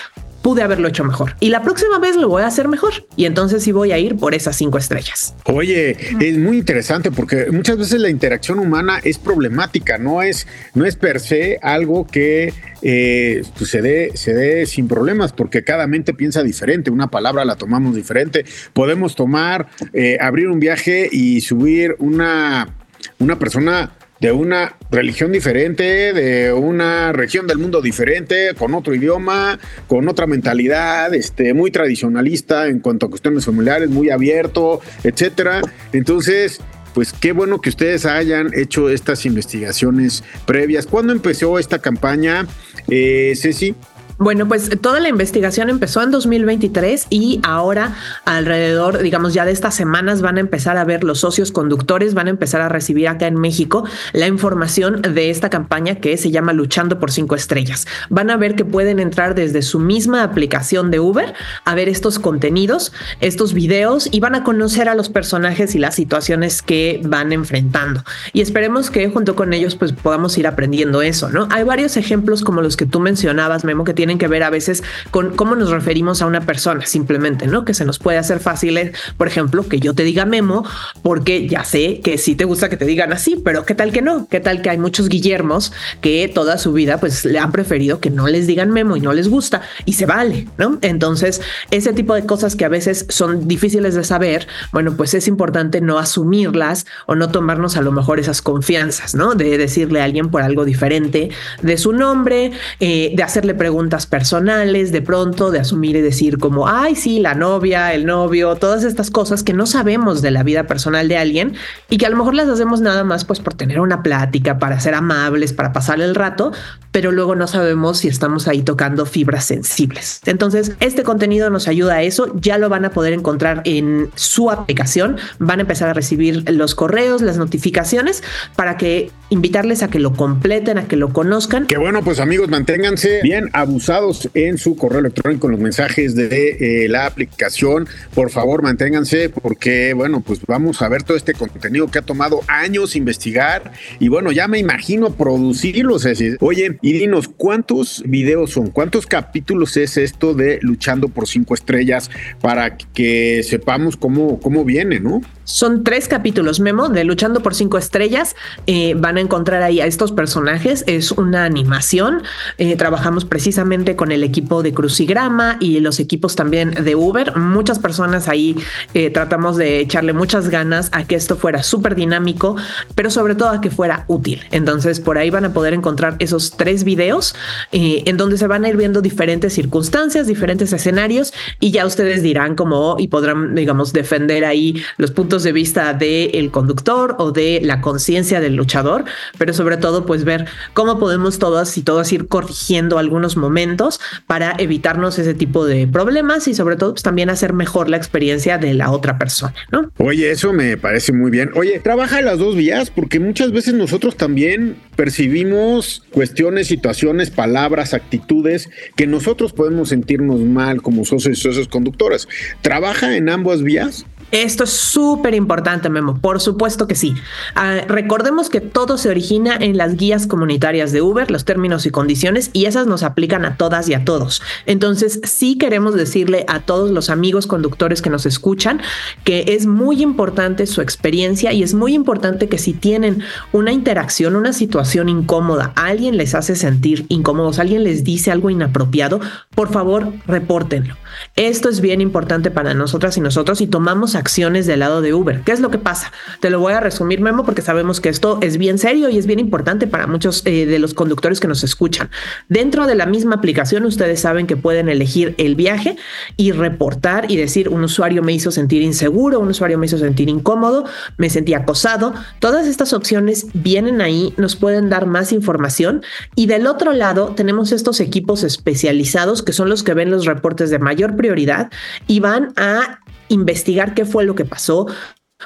pude 0.49 0.63
haberlo 0.63 0.89
hecho 0.89 1.05
mejor. 1.05 1.35
Y 1.41 1.51
la 1.51 1.61
próxima 1.61 1.99
vez 1.99 2.17
lo 2.17 2.27
voy 2.27 2.43
a 2.43 2.47
hacer 2.47 2.69
mejor. 2.69 3.07
Y 3.17 3.27
entonces 3.27 3.63
sí 3.63 3.71
voy 3.71 3.93
a 3.93 3.99
ir 3.99 4.17
por 4.17 4.35
esas 4.35 4.57
cinco 4.57 4.79
estrellas. 4.79 5.35
Oye, 5.45 5.95
es 6.19 6.39
muy 6.39 6.57
interesante 6.57 7.11
porque 7.11 7.51
muchas 7.53 7.77
veces 7.77 8.01
la 8.01 8.09
interacción 8.09 8.59
humana 8.59 8.99
es 9.05 9.19
problemática, 9.19 9.99
no 9.99 10.23
es, 10.23 10.47
no 10.73 10.87
es 10.87 10.97
per 10.97 11.21
se 11.21 11.59
algo 11.61 12.07
que 12.07 12.55
eh, 12.81 13.43
pues 13.59 13.69
se, 13.69 13.83
dé, 13.83 14.13
se 14.15 14.33
dé 14.33 14.65
sin 14.65 14.89
problemas, 14.89 15.35
porque 15.35 15.65
cada 15.65 15.87
mente 15.87 16.15
piensa 16.15 16.43
diferente, 16.43 16.91
una 16.91 17.11
palabra 17.11 17.45
la 17.45 17.57
tomamos 17.57 17.95
diferente. 17.95 18.47
Podemos 18.73 19.17
tomar, 19.17 19.67
eh, 19.93 20.17
abrir 20.19 20.49
un 20.49 20.61
viaje 20.61 21.11
y 21.13 21.43
subir 21.43 21.95
una, 21.99 22.75
una 23.19 23.39
persona 23.39 23.98
de 24.21 24.33
una 24.33 24.77
religión 24.91 25.33
diferente, 25.33 26.13
de 26.13 26.53
una 26.53 27.13
región 27.13 27.47
del 27.47 27.59
mundo 27.59 27.81
diferente, 27.81 28.55
con 28.57 28.75
otro 28.75 28.95
idioma, 28.95 29.59
con 29.87 30.09
otra 30.09 30.27
mentalidad, 30.27 31.15
este, 31.15 31.55
muy 31.55 31.71
tradicionalista 31.71 32.67
en 32.67 32.81
cuanto 32.81 33.07
a 33.07 33.11
cuestiones 33.11 33.45
familiares, 33.45 33.91
muy 33.91 34.11
abierto, 34.11 34.81
etcétera. 35.05 35.63
Entonces, 35.93 36.61
pues 36.95 37.13
qué 37.13 37.33
bueno 37.33 37.61
que 37.61 37.69
ustedes 37.69 38.07
hayan 38.07 38.51
hecho 38.55 38.91
estas 38.91 39.25
investigaciones 39.25 40.25
previas. 40.47 40.87
¿Cuándo 40.87 41.13
empezó 41.13 41.59
esta 41.59 41.79
campaña, 41.79 42.47
eh, 42.89 43.35
Ceci? 43.37 43.75
Bueno, 44.21 44.49
pues 44.49 44.69
toda 44.81 44.99
la 44.99 45.09
investigación 45.09 45.71
empezó 45.71 46.03
en 46.03 46.11
2023 46.11 47.07
y 47.09 47.39
ahora 47.45 47.95
alrededor, 48.25 48.99
digamos, 48.99 49.33
ya 49.33 49.45
de 49.45 49.53
estas 49.53 49.77
semanas 49.77 50.23
van 50.23 50.39
a 50.39 50.41
empezar 50.41 50.77
a 50.77 50.83
ver 50.83 51.05
los 51.05 51.21
socios 51.21 51.53
conductores, 51.53 52.15
van 52.15 52.27
a 52.27 52.31
empezar 52.31 52.61
a 52.61 52.69
recibir 52.69 53.07
acá 53.07 53.29
en 53.29 53.37
México 53.37 53.85
la 54.13 54.27
información 54.27 55.03
de 55.03 55.31
esta 55.31 55.51
campaña 55.51 56.01
que 56.01 56.17
se 56.17 56.33
llama 56.33 56.53
Luchando 56.53 56.99
por 56.99 57.13
cinco 57.13 57.37
estrellas. 57.37 57.87
Van 58.11 58.29
a 58.31 58.37
ver 58.37 58.57
que 58.57 58.65
pueden 58.65 58.99
entrar 58.99 59.37
desde 59.37 59.63
su 59.63 59.79
misma 59.79 60.25
aplicación 60.25 60.91
de 60.91 60.99
Uber 60.99 61.35
a 61.65 61.77
ver 61.77 61.89
estos 61.89 62.19
contenidos, 62.19 62.93
estos 63.21 63.55
videos 63.55 64.09
y 64.11 64.19
van 64.19 64.35
a 64.35 64.43
conocer 64.43 64.89
a 64.89 64.97
los 64.97 65.11
personajes 65.11 65.77
y 65.77 65.79
las 65.79 65.95
situaciones 65.95 66.61
que 66.63 67.01
van 67.05 67.33
enfrentando. 67.33 68.03
Y 68.33 68.41
esperemos 68.41 68.91
que 68.91 69.09
junto 69.11 69.37
con 69.37 69.53
ellos 69.53 69.77
pues 69.77 69.93
podamos 69.93 70.37
ir 70.39 70.49
aprendiendo 70.49 71.03
eso, 71.03 71.31
¿no? 71.31 71.47
Hay 71.53 71.63
varios 71.63 71.97
ejemplos 71.97 72.43
como 72.43 72.63
los 72.63 72.77
que 72.77 72.85
tú 72.85 72.99
mencionabas, 72.99 73.65
Memo, 73.65 73.85
que 73.85 73.95
tienen 73.95 74.08
que 74.17 74.29
ver 74.29 74.43
a 74.43 74.51
veces 74.51 74.83
con 75.11 75.37
cómo 75.37 75.55
nos 75.55 75.71
referimos 75.71 76.23
a 76.23 76.27
una 76.27 76.41
persona, 76.41 76.87
simplemente, 76.87 77.47
¿no? 77.47 77.67
Que 77.67 77.75
se 77.75 77.85
nos 77.85 77.99
puede 77.99 78.17
hacer 78.17 78.41
fácil, 78.41 78.79
eh, 78.79 78.93
por 79.19 79.27
ejemplo, 79.27 79.69
que 79.69 79.81
yo 79.81 79.95
te 79.95 80.05
diga 80.05 80.25
Memo, 80.25 80.65
porque 81.03 81.47
ya 81.47 81.65
sé 81.65 82.01
que 82.01 82.17
sí 82.17 82.35
te 82.35 82.45
gusta 82.45 82.71
que 82.71 82.77
te 82.77 82.87
digan 82.87 83.13
así, 83.13 83.37
pero 83.45 83.67
¿qué 83.67 83.75
tal 83.75 83.93
que 83.93 84.01
no? 84.01 84.27
¿Qué 84.29 84.41
tal 84.41 84.63
que 84.63 84.71
hay 84.71 84.79
muchos 84.79 85.09
Guillermos 85.09 85.73
que 86.01 86.31
toda 86.33 86.57
su 86.57 86.73
vida 86.73 86.99
pues 86.99 87.25
le 87.25 87.39
han 87.39 87.53
preferido 87.53 88.01
que 88.01 88.11
no 88.11 88.29
les 88.29 88.47
digan 88.47 88.71
Memo 88.71 88.97
y 88.97 89.01
no 89.01 89.13
les 89.13 89.29
gusta 89.29 89.63
y 89.85 89.95
se 89.95 90.07
vale, 90.07 90.49
¿no? 90.57 90.79
Entonces, 90.83 91.41
ese 91.71 91.93
tipo 91.93 92.15
de 92.15 92.25
cosas 92.25 92.57
que 92.57 92.65
a 92.65 92.69
veces 92.69 93.07
son 93.09 93.49
difíciles 93.49 93.95
de 93.95 94.05
saber, 94.05 94.47
bueno, 94.73 94.97
pues 94.97 95.15
es 95.15 95.29
importante 95.29 95.81
no 95.81 95.99
asumirlas 95.99 96.87
o 97.07 97.15
no 97.15 97.31
tomarnos 97.31 97.77
a 97.77 97.83
lo 97.83 97.93
mejor 97.93 98.21
esas 98.21 98.43
confianzas, 98.43 99.15
¿no? 99.15 99.35
De 99.35 99.59
decirle 99.59 100.01
a 100.01 100.05
alguien 100.05 100.31
por 100.31 100.43
algo 100.43 100.65
diferente 100.65 101.31
de 101.63 101.79
su 101.79 101.93
nombre, 101.93 102.53
eh, 102.81 103.13
de 103.15 103.23
hacerle 103.23 103.55
preguntas 103.55 103.98
personales, 104.07 104.93
de 104.93 105.03
pronto, 105.03 105.51
de 105.51 105.61
asumir 105.61 105.97
y 105.97 106.01
decir 106.01 106.39
como, 106.39 106.69
ay, 106.69 106.97
sí, 106.97 107.19
la 107.19 107.35
novia, 107.35 107.93
el 107.95 108.07
novio, 108.07 108.57
todas 108.57 108.85
estas 108.85 109.11
cosas 109.11 109.43
que 109.43 109.53
no 109.53 109.67
sabemos 109.67 110.23
de 110.23 110.31
la 110.31 110.43
vida 110.43 110.67
personal 110.67 111.09
de 111.09 111.17
alguien 111.17 111.55
y 111.89 111.99
que 111.99 112.07
a 112.07 112.11
lo 112.11 112.17
mejor 112.17 112.35
las 112.35 112.49
hacemos 112.49 112.81
nada 112.81 113.05
más 113.05 113.25
pues 113.25 113.41
por 113.41 113.55
tener 113.55 113.81
una 113.81 114.03
plática, 114.03 114.59
para 114.59 114.81
ser 114.81 114.95
amables, 114.95 115.53
para 115.53 115.73
pasar 115.73 116.01
el 116.01 116.15
rato, 116.15 116.53
pero 116.93 117.13
luego 117.13 117.35
no 117.35 117.47
sabemos 117.47 117.99
si 117.99 118.09
estamos 118.09 118.49
ahí 118.49 118.63
tocando 118.63 119.07
fibras 119.07 119.45
sensibles. 119.45 120.21
Entonces, 120.27 120.73
este 120.81 121.03
contenido 121.03 121.51
nos 121.51 121.69
ayuda 121.69 121.95
a 121.95 122.03
eso, 122.03 122.33
ya 122.35 122.59
lo 122.59 122.69
van 122.69 122.85
a 122.85 122.91
poder 122.91 123.13
encontrar 123.13 123.63
en 123.65 124.11
su 124.15 124.51
aplicación, 124.51 125.17
van 125.39 125.59
a 125.59 125.63
empezar 125.63 125.89
a 125.89 125.95
recibir 125.95 126.51
los 126.51 126.75
correos, 126.75 127.23
las 127.23 127.37
notificaciones 127.37 128.23
para 128.57 128.77
que 128.77 129.11
invitarles 129.31 129.83
a 129.83 129.89
que 129.89 129.99
lo 129.99 130.15
completen, 130.15 130.79
a 130.79 130.89
que 130.89 130.97
lo 130.97 131.13
conozcan. 131.13 131.67
Que 131.67 131.77
bueno, 131.77 132.03
pues 132.03 132.21
amigos, 132.21 132.49
manténganse 132.49 133.21
bien 133.23 133.51
abusados 133.53 134.29
en 134.35 134.59
su 134.59 134.77
correo 134.77 135.01
electrónico 135.01 135.43
con 135.43 135.53
los 135.53 135.61
mensajes 135.61 136.15
de 136.15 136.85
eh, 136.85 136.89
la 136.89 137.07
aplicación. 137.07 137.87
Por 138.15 138.31
favor, 138.31 138.63
manténganse 138.63 139.29
porque 139.29 139.93
bueno, 139.95 140.21
pues 140.21 140.41
vamos 140.47 140.83
a 140.83 140.89
ver 140.89 141.03
todo 141.03 141.17
este 141.17 141.35
contenido 141.35 141.89
que 141.89 141.99
ha 141.99 142.03
tomado 142.03 142.41
años 142.49 142.97
investigar 142.97 143.73
y 143.99 144.09
bueno, 144.09 144.33
ya 144.33 144.49
me 144.49 144.59
imagino 144.59 145.11
producirlos. 145.11 146.07
Oye, 146.41 146.79
y 146.81 146.93
dinos, 146.93 147.29
¿cuántos 147.29 148.03
videos 148.07 148.53
son? 148.53 148.69
¿Cuántos 148.71 149.07
capítulos 149.07 149.77
es 149.77 149.97
esto 149.97 150.35
de 150.35 150.59
Luchando 150.63 151.09
por 151.09 151.29
cinco 151.29 151.55
estrellas 151.55 152.11
para 152.41 152.77
que 152.77 153.43
sepamos 153.43 153.97
cómo, 153.97 154.41
cómo 154.41 154.65
viene, 154.65 155.01
¿no? 155.01 155.21
Son 155.45 155.83
tres 155.85 156.09
capítulos, 156.09 156.61
Memo, 156.61 156.89
de 156.89 157.05
Luchando 157.05 157.43
por 157.43 157.55
cinco 157.55 157.79
estrellas. 157.79 158.37
Eh, 158.67 158.95
van 158.97 159.18
a 159.19 159.23
encontrar 159.23 159.63
ahí 159.63 159.81
a 159.81 159.87
estos 159.87 160.13
personajes. 160.13 160.85
Es 160.87 161.13
una 161.13 161.45
animación. 161.45 162.23
Eh, 162.57 162.77
trabajamos 162.77 163.25
precisamente 163.25 163.97
con 163.97 164.13
el 164.13 164.25
equipo 164.25 164.63
de 164.63 164.73
Crucigrama 164.73 165.57
y 165.61 165.81
los 165.81 166.01
equipos 166.01 166.37
también 166.37 166.71
de 166.71 166.97
Uber. 166.97 167.37
Muchas 167.37 167.79
personas 167.79 168.29
ahí 168.29 168.57
eh, 168.95 169.11
tratamos 169.11 169.57
de 169.57 169.81
echarle 169.81 170.13
muchas 170.13 170.49
ganas 170.49 170.89
a 170.93 171.05
que 171.05 171.15
esto 171.15 171.37
fuera 171.37 171.63
súper 171.63 171.95
dinámico, 171.95 172.57
pero 172.95 173.11
sobre 173.11 173.35
todo 173.35 173.51
a 173.51 173.61
que 173.61 173.71
fuera 173.71 174.05
útil. 174.09 174.41
Entonces, 174.51 175.01
por 175.01 175.19
ahí 175.19 175.31
van 175.31 175.45
a 175.45 175.53
poder 175.53 175.75
encontrar 175.75 176.17
esos 176.19 176.57
tres 176.57 176.85
videos 176.85 177.35
en 177.73 178.17
donde 178.17 178.39
se 178.39 178.47
van 178.47 178.65
a 178.65 178.69
ir 178.69 178.77
viendo 178.77 179.03
diferentes 179.03 179.53
circunstancias, 179.53 180.27
diferentes 180.27 180.73
escenarios 180.73 181.33
y 181.61 181.71
ya 181.71 181.87
ustedes 181.87 182.23
dirán 182.23 182.55
cómo 182.55 182.97
y 182.99 183.09
podrán, 183.09 183.55
digamos, 183.55 183.93
defender 183.93 184.45
ahí 184.45 184.83
los 184.97 185.11
puntos 185.11 185.43
de 185.43 185.53
vista 185.53 185.93
del 185.95 186.31
el 186.35 186.51
conductor 186.51 187.17
o 187.19 187.33
de 187.33 187.61
la 187.63 187.81
conciencia 187.81 188.41
del 188.41 188.57
luchador, 188.57 189.05
pero 189.39 189.53
sobre 189.53 189.77
todo 189.77 190.07
pues 190.07 190.25
ver 190.25 190.47
cómo 190.75 190.99
podemos 190.99 191.39
todas 191.39 191.77
y 191.79 191.83
todas 191.83 192.13
ir 192.13 192.29
corrigiendo 192.29 192.99
algunos 192.99 193.37
momentos 193.37 194.01
para 194.27 194.55
evitarnos 194.59 195.19
ese 195.19 195.35
tipo 195.35 195.65
de 195.67 195.87
problemas 195.87 196.49
y 196.49 196.55
sobre 196.55 196.77
todo 196.77 196.93
pues 196.93 197.03
también 197.03 197.31
hacer 197.31 197.53
mejor 197.53 197.89
la 197.89 197.97
experiencia 197.97 198.59
de 198.59 198.75
la 198.75 198.91
otra 198.91 199.19
persona, 199.19 199.55
¿no? 199.71 199.91
Oye, 199.99 200.31
eso 200.31 200.53
me 200.53 200.77
parece 200.77 201.13
muy 201.13 201.31
bien. 201.31 201.51
Oye, 201.55 201.81
trabaja 201.81 202.21
las 202.23 202.39
dos 202.39 202.57
vías 202.57 202.91
porque 202.91 203.21
muchas 203.21 203.53
veces 203.53 203.75
nosotros 203.75 204.17
también 204.17 204.77
percibimos 204.97 206.05
cuestiones, 206.11 206.67
situaciones, 206.67 207.31
palabras, 207.31 207.95
actitudes 207.95 208.71
que 208.97 209.07
nosotros 209.07 209.53
podemos 209.53 209.91
sentirnos 209.91 210.41
mal 210.41 210.83
como 210.83 211.05
socios 211.05 211.39
y 211.39 211.41
socios 211.41 211.69
conductores. 211.69 212.29
¿Trabaja 212.63 213.17
en 213.17 213.29
ambas 213.29 213.63
vías? 213.63 214.07
Esto 214.31 214.65
es 214.65 214.71
súper 214.71 215.35
importante, 215.35 215.89
Memo. 215.89 216.19
Por 216.21 216.41
supuesto 216.41 216.87
que 216.87 216.95
sí. 216.95 217.15
Ah, 217.55 217.79
recordemos 217.87 218.51
que 218.51 218.61
todo 218.61 218.99
se 218.99 219.09
origina 219.09 219.57
en 219.57 219.77
las 219.77 219.97
guías 219.97 220.27
comunitarias 220.27 220.93
de 220.93 221.03
Uber, 221.03 221.31
los 221.31 221.45
términos 221.45 221.87
y 221.87 221.91
condiciones, 221.91 222.51
y 222.53 222.67
esas 222.67 222.87
nos 222.87 223.03
aplican 223.03 223.45
a 223.45 223.57
todas 223.57 223.89
y 223.89 223.95
a 223.95 224.05
todos. 224.05 224.43
Entonces, 224.67 225.21
sí 225.25 225.57
queremos 225.57 225.95
decirle 225.95 226.45
a 226.49 226.61
todos 226.61 226.91
los 226.91 227.11
amigos 227.11 227.47
conductores 227.47 228.03
que 228.03 228.11
nos 228.11 228.27
escuchan 228.27 228.81
que 229.25 229.45
es 229.49 229.67
muy 229.67 230.03
importante 230.03 230.67
su 230.67 230.81
experiencia 230.81 231.53
y 231.53 231.63
es 231.63 231.75
muy 231.75 231.95
importante 231.95 232.49
que 232.49 232.59
si 232.59 232.73
tienen 232.73 233.23
una 233.53 233.73
interacción, 233.73 234.37
una 234.37 234.53
situación 234.53 235.09
incómoda, 235.09 235.73
alguien 235.77 236.17
les 236.17 236.35
hace 236.35 236.57
sentir 236.57 237.07
incómodos, 237.09 237.59
alguien 237.59 237.85
les 237.85 238.05
dice 238.05 238.31
algo 238.31 238.51
inapropiado, 238.51 239.21
por 239.55 239.73
favor, 239.73 240.13
repórtenlo. 240.27 240.97
Esto 241.37 241.69
es 241.69 241.81
bien 241.81 242.01
importante 242.01 242.51
para 242.51 242.75
nosotras 242.75 243.17
y 243.17 243.21
nosotros 243.21 243.61
y 243.61 243.67
tomamos 243.67 244.15
acciones 244.19 244.67
del 244.67 244.81
lado 244.81 245.01
de 245.01 245.15
Uber. 245.15 245.41
¿Qué 245.41 245.53
es 245.53 245.61
lo 245.61 245.71
que 245.71 245.79
pasa? 245.79 246.13
Te 246.41 246.51
lo 246.51 246.61
voy 246.61 246.75
a 246.75 246.81
resumir, 246.81 247.21
Memo, 247.21 247.45
porque 247.45 247.63
sabemos 247.63 248.01
que 248.01 248.09
esto 248.09 248.39
es 248.43 248.59
bien 248.59 248.79
serio 248.79 249.09
y 249.09 249.19
es 249.19 249.27
bien 249.27 249.39
importante 249.39 249.87
para 249.87 250.07
muchos 250.07 250.43
eh, 250.45 250.67
de 250.67 250.79
los 250.79 250.95
conductores 250.95 251.41
que 251.41 251.49
nos 251.49 251.65
escuchan. 251.65 252.11
Dentro 252.49 252.87
de 252.87 252.95
la 252.95 253.07
misma 253.07 253.37
aplicación, 253.37 253.85
ustedes 253.85 254.21
saben 254.21 254.47
que 254.47 254.57
pueden 254.57 254.89
elegir 254.89 255.35
el 255.39 255.55
viaje 255.55 255.97
y 256.37 256.53
reportar 256.53 257.31
y 257.31 257.37
decir, 257.37 257.69
un 257.69 257.85
usuario 257.85 258.23
me 258.23 258.33
hizo 258.33 258.51
sentir 258.51 258.83
inseguro, 258.83 259.41
un 259.41 259.49
usuario 259.49 259.79
me 259.79 259.87
hizo 259.87 259.99
sentir 259.99 260.29
incómodo, 260.29 260.85
me 261.17 261.31
sentí 261.31 261.55
acosado. 261.55 262.15
Todas 262.41 262.67
estas 262.67 262.93
opciones 262.93 263.47
vienen 263.55 264.01
ahí, 264.01 264.35
nos 264.37 264.57
pueden 264.57 264.91
dar 264.91 265.07
más 265.07 265.33
información. 265.33 266.03
Y 266.35 266.47
del 266.47 266.67
otro 266.67 266.93
lado, 266.93 267.35
tenemos 267.37 267.73
estos 267.73 268.01
equipos 268.01 268.43
especializados 268.43 269.43
que 269.43 269.53
son 269.53 269.69
los 269.69 269.83
que 269.83 269.95
ven 269.95 270.11
los 270.11 270.27
reportes 270.27 270.71
de 270.71 270.79
mayor 270.79 271.17
prioridad 271.17 271.71
y 272.07 272.21
van 272.21 272.53
a 272.57 273.01
investigar 273.29 273.95
qué 273.95 274.05
fue 274.05 274.25
lo 274.25 274.35
que 274.35 274.45
pasó, 274.45 274.87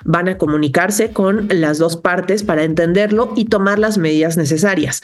van 0.04 0.28
a 0.28 0.38
comunicarse 0.38 1.12
con 1.12 1.48
las 1.50 1.78
dos 1.78 1.96
partes 1.96 2.42
para 2.42 2.64
entenderlo 2.64 3.32
y 3.36 3.46
tomar 3.46 3.78
las 3.78 3.98
medidas 3.98 4.36
necesarias 4.36 5.02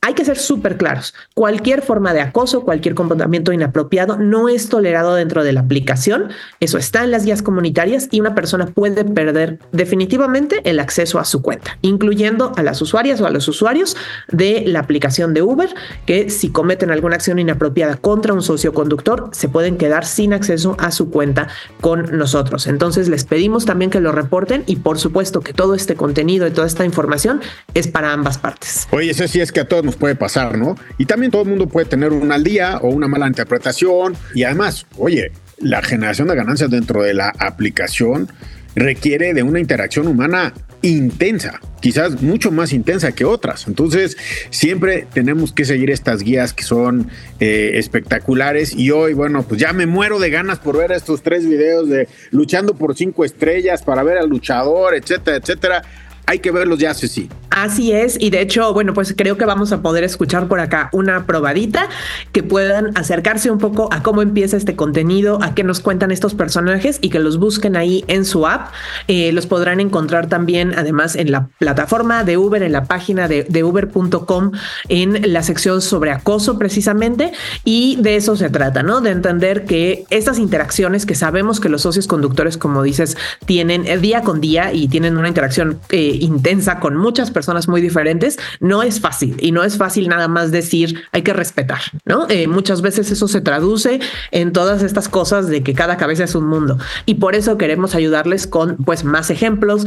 hay 0.00 0.14
que 0.14 0.24
ser 0.24 0.38
súper 0.38 0.76
claros. 0.76 1.14
Cualquier 1.34 1.82
forma 1.82 2.12
de 2.12 2.20
acoso, 2.20 2.62
cualquier 2.64 2.94
comportamiento 2.94 3.52
inapropiado 3.52 4.16
no 4.16 4.48
es 4.48 4.68
tolerado 4.68 5.14
dentro 5.14 5.44
de 5.44 5.52
la 5.52 5.60
aplicación. 5.60 6.30
Eso 6.60 6.78
está 6.78 7.04
en 7.04 7.10
las 7.10 7.24
guías 7.24 7.42
comunitarias 7.42 8.08
y 8.10 8.20
una 8.20 8.34
persona 8.34 8.66
puede 8.66 9.04
perder 9.04 9.58
definitivamente 9.72 10.60
el 10.64 10.80
acceso 10.80 11.18
a 11.18 11.24
su 11.24 11.42
cuenta, 11.42 11.78
incluyendo 11.82 12.52
a 12.56 12.62
las 12.62 12.80
usuarias 12.82 13.20
o 13.20 13.26
a 13.26 13.30
los 13.30 13.48
usuarios 13.48 13.96
de 14.28 14.64
la 14.66 14.80
aplicación 14.80 15.34
de 15.34 15.42
Uber, 15.42 15.70
que 16.06 16.30
si 16.30 16.50
cometen 16.50 16.90
alguna 16.90 17.16
acción 17.16 17.38
inapropiada 17.38 17.96
contra 17.96 18.32
un 18.32 18.42
socio 18.42 18.72
conductor, 18.72 19.30
se 19.32 19.48
pueden 19.48 19.76
quedar 19.76 20.04
sin 20.04 20.32
acceso 20.32 20.76
a 20.78 20.90
su 20.90 21.10
cuenta 21.10 21.48
con 21.80 22.16
nosotros. 22.16 22.66
Entonces 22.66 23.08
les 23.08 23.24
pedimos 23.24 23.64
también 23.64 23.90
que 23.90 24.00
lo 24.00 24.12
reporten 24.12 24.64
y 24.66 24.76
por 24.76 24.98
supuesto 24.98 25.40
que 25.40 25.52
todo 25.52 25.74
este 25.74 25.94
contenido 25.94 26.46
y 26.46 26.50
toda 26.50 26.66
esta 26.66 26.84
información 26.84 27.40
es 27.74 27.88
para 27.88 28.12
ambas 28.12 28.38
partes. 28.38 28.88
Oye, 28.90 29.10
eso 29.10 29.26
sí 29.28 29.40
es 29.40 29.52
que 29.52 29.60
a 29.60 29.68
todos 29.68 29.83
nos 29.84 29.96
puede 29.96 30.14
pasar, 30.14 30.58
¿no? 30.58 30.76
Y 30.98 31.06
también 31.06 31.30
todo 31.30 31.42
el 31.42 31.48
mundo 31.48 31.68
puede 31.68 31.86
tener 31.86 32.12
un 32.12 32.32
al 32.32 32.42
día 32.42 32.78
o 32.82 32.88
una 32.88 33.08
mala 33.08 33.26
interpretación. 33.26 34.16
Y 34.34 34.44
además, 34.44 34.86
oye, 34.98 35.32
la 35.58 35.82
generación 35.82 36.28
de 36.28 36.34
ganancias 36.34 36.70
dentro 36.70 37.02
de 37.02 37.14
la 37.14 37.32
aplicación 37.38 38.28
requiere 38.74 39.34
de 39.34 39.42
una 39.42 39.60
interacción 39.60 40.08
humana 40.08 40.52
intensa, 40.82 41.60
quizás 41.80 42.20
mucho 42.20 42.50
más 42.50 42.72
intensa 42.72 43.12
que 43.12 43.24
otras. 43.24 43.66
Entonces, 43.66 44.16
siempre 44.50 45.06
tenemos 45.14 45.52
que 45.52 45.64
seguir 45.64 45.90
estas 45.90 46.22
guías 46.22 46.52
que 46.52 46.62
son 46.62 47.08
eh, 47.40 47.72
espectaculares. 47.74 48.74
Y 48.76 48.90
hoy, 48.90 49.14
bueno, 49.14 49.42
pues 49.44 49.60
ya 49.60 49.72
me 49.72 49.86
muero 49.86 50.18
de 50.18 50.30
ganas 50.30 50.58
por 50.58 50.76
ver 50.76 50.92
estos 50.92 51.22
tres 51.22 51.46
videos 51.48 51.88
de 51.88 52.08
luchando 52.30 52.74
por 52.74 52.96
cinco 52.96 53.24
estrellas, 53.24 53.82
para 53.82 54.02
ver 54.02 54.18
al 54.18 54.28
luchador, 54.28 54.94
etcétera, 54.94 55.38
etcétera. 55.38 55.82
Hay 56.26 56.38
que 56.38 56.50
verlos 56.50 56.78
ya, 56.78 56.94
sí, 56.94 57.08
sí. 57.08 57.28
Así 57.50 57.92
es, 57.92 58.16
y 58.18 58.30
de 58.30 58.40
hecho, 58.40 58.72
bueno, 58.72 58.94
pues 58.94 59.14
creo 59.16 59.36
que 59.36 59.44
vamos 59.44 59.70
a 59.70 59.80
poder 59.80 60.02
escuchar 60.02 60.48
por 60.48 60.58
acá 60.58 60.88
una 60.92 61.24
probadita 61.24 61.88
que 62.32 62.42
puedan 62.42 62.96
acercarse 62.96 63.50
un 63.50 63.58
poco 63.58 63.88
a 63.92 64.02
cómo 64.02 64.22
empieza 64.22 64.56
este 64.56 64.74
contenido, 64.74 65.38
a 65.40 65.54
qué 65.54 65.62
nos 65.62 65.78
cuentan 65.80 66.10
estos 66.10 66.34
personajes 66.34 66.98
y 67.00 67.10
que 67.10 67.20
los 67.20 67.38
busquen 67.38 67.76
ahí 67.76 68.04
en 68.08 68.24
su 68.24 68.46
app. 68.46 68.72
Eh, 69.06 69.30
los 69.32 69.46
podrán 69.46 69.78
encontrar 69.78 70.28
también, 70.28 70.74
además, 70.76 71.14
en 71.14 71.30
la 71.30 71.48
plataforma 71.58 72.24
de 72.24 72.38
Uber, 72.38 72.62
en 72.62 72.72
la 72.72 72.84
página 72.86 73.28
de, 73.28 73.44
de 73.44 73.62
uber.com, 73.62 74.50
en 74.88 75.32
la 75.32 75.42
sección 75.42 75.80
sobre 75.80 76.10
acoso 76.10 76.58
precisamente, 76.58 77.32
y 77.64 77.96
de 78.00 78.16
eso 78.16 78.34
se 78.34 78.50
trata, 78.50 78.82
¿no? 78.82 79.00
De 79.00 79.10
entender 79.10 79.64
que 79.64 80.04
estas 80.10 80.38
interacciones 80.38 81.06
que 81.06 81.14
sabemos 81.14 81.60
que 81.60 81.68
los 81.68 81.82
socios 81.82 82.06
conductores, 82.06 82.58
como 82.58 82.82
dices, 82.82 83.16
tienen 83.46 83.84
día 84.00 84.22
con 84.22 84.40
día 84.40 84.72
y 84.72 84.88
tienen 84.88 85.16
una 85.16 85.28
interacción 85.28 85.78
eh, 85.90 86.13
intensa 86.20 86.80
con 86.80 86.96
muchas 86.96 87.30
personas 87.30 87.68
muy 87.68 87.80
diferentes, 87.80 88.38
no 88.60 88.82
es 88.82 89.00
fácil 89.00 89.36
y 89.40 89.52
no 89.52 89.64
es 89.64 89.76
fácil 89.76 90.08
nada 90.08 90.28
más 90.28 90.50
decir 90.50 91.02
hay 91.12 91.22
que 91.22 91.32
respetar, 91.32 91.80
¿no? 92.04 92.26
Eh, 92.28 92.46
muchas 92.46 92.82
veces 92.82 93.10
eso 93.10 93.28
se 93.28 93.40
traduce 93.40 94.00
en 94.30 94.52
todas 94.52 94.82
estas 94.82 95.08
cosas 95.08 95.48
de 95.48 95.62
que 95.62 95.74
cada 95.74 95.96
cabeza 95.96 96.24
es 96.24 96.34
un 96.34 96.46
mundo 96.46 96.78
y 97.06 97.14
por 97.14 97.34
eso 97.34 97.58
queremos 97.58 97.94
ayudarles 97.94 98.46
con 98.46 98.76
pues 98.76 99.04
más 99.04 99.30
ejemplos, 99.30 99.86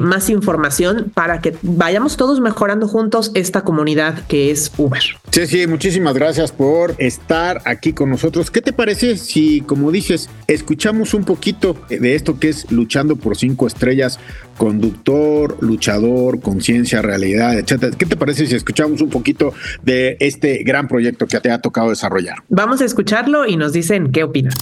más 0.00 0.30
información 0.30 1.10
para 1.14 1.40
que 1.40 1.56
vayamos 1.62 2.16
todos 2.16 2.40
mejorando 2.40 2.88
juntos 2.88 3.30
esta 3.34 3.62
comunidad 3.62 4.26
que 4.26 4.50
es 4.50 4.72
Uber. 4.76 5.02
Sí, 5.30 5.46
sí, 5.46 5.66
muchísimas 5.66 6.14
gracias 6.14 6.52
por 6.52 6.94
estar 6.98 7.62
aquí 7.64 7.92
con 7.92 8.10
nosotros. 8.10 8.50
¿Qué 8.50 8.62
te 8.62 8.72
parece 8.72 9.16
si, 9.16 9.60
como 9.60 9.90
dices, 9.90 10.28
escuchamos 10.46 11.14
un 11.14 11.24
poquito 11.24 11.76
de 11.88 12.14
esto 12.14 12.38
que 12.38 12.48
es 12.48 12.70
luchando 12.70 13.16
por 13.16 13.36
cinco 13.36 13.66
estrellas, 13.66 14.18
conductor, 14.56 15.56
luchador, 15.68 16.40
conciencia, 16.40 17.00
realidad, 17.02 17.56
etcétera? 17.56 17.96
¿Qué 17.96 18.06
te 18.06 18.16
parece 18.16 18.46
si 18.46 18.56
escuchamos 18.56 19.00
un 19.00 19.10
poquito 19.10 19.54
de 19.82 20.16
este 20.18 20.64
gran 20.64 20.88
proyecto 20.88 21.26
que 21.26 21.38
te 21.40 21.50
ha 21.50 21.60
tocado 21.60 21.90
desarrollar? 21.90 22.38
Vamos 22.48 22.80
a 22.80 22.84
escucharlo 22.84 23.46
y 23.46 23.56
nos 23.56 23.72
dicen 23.72 24.10
qué 24.10 24.24
opinan. 24.24 24.52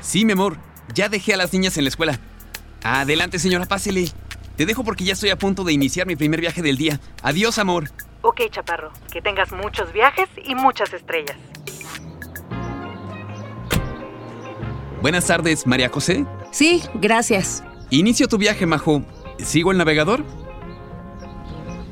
Sí, 0.00 0.24
mi 0.24 0.32
amor, 0.32 0.58
ya 0.94 1.08
dejé 1.08 1.34
a 1.34 1.36
las 1.36 1.52
niñas 1.52 1.76
en 1.76 1.84
la 1.84 1.88
escuela. 1.88 2.20
Adelante, 2.82 3.38
señora, 3.38 3.66
pásele. 3.66 4.06
Te 4.56 4.64
dejo 4.64 4.84
porque 4.84 5.04
ya 5.04 5.12
estoy 5.12 5.30
a 5.30 5.36
punto 5.36 5.64
de 5.64 5.72
iniciar 5.72 6.06
mi 6.06 6.16
primer 6.16 6.40
viaje 6.40 6.62
del 6.62 6.76
día. 6.76 7.00
Adiós, 7.22 7.58
amor. 7.58 7.90
Ok, 8.22 8.42
chaparro, 8.50 8.92
que 9.12 9.20
tengas 9.20 9.52
muchos 9.52 9.92
viajes 9.92 10.28
y 10.44 10.54
muchas 10.54 10.92
estrellas. 10.92 11.36
Buenas 15.02 15.26
tardes, 15.26 15.66
María 15.66 15.88
José. 15.88 16.24
Sí, 16.56 16.80
gracias. 16.94 17.62
Inicio 17.90 18.28
tu 18.28 18.38
viaje, 18.38 18.64
Majo. 18.64 19.02
¿Sigo 19.38 19.72
el 19.72 19.76
navegador? 19.76 20.24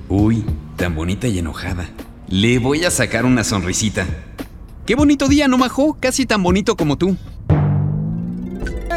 Uy, 0.08 0.42
tan 0.76 0.94
bonita 0.94 1.28
y 1.28 1.38
enojada. 1.38 1.90
Le 2.28 2.58
voy 2.58 2.86
a 2.86 2.90
sacar 2.90 3.26
una 3.26 3.44
sonrisita. 3.44 4.06
Qué 4.86 4.94
bonito 4.94 5.28
día, 5.28 5.48
¿no, 5.48 5.58
Majo? 5.58 5.98
Casi 6.00 6.24
tan 6.24 6.42
bonito 6.42 6.78
como 6.78 6.96
tú. 6.96 7.14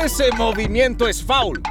Ese 0.05 0.31
movimiento 0.37 1.05
es 1.05 1.21
foul. 1.21 1.61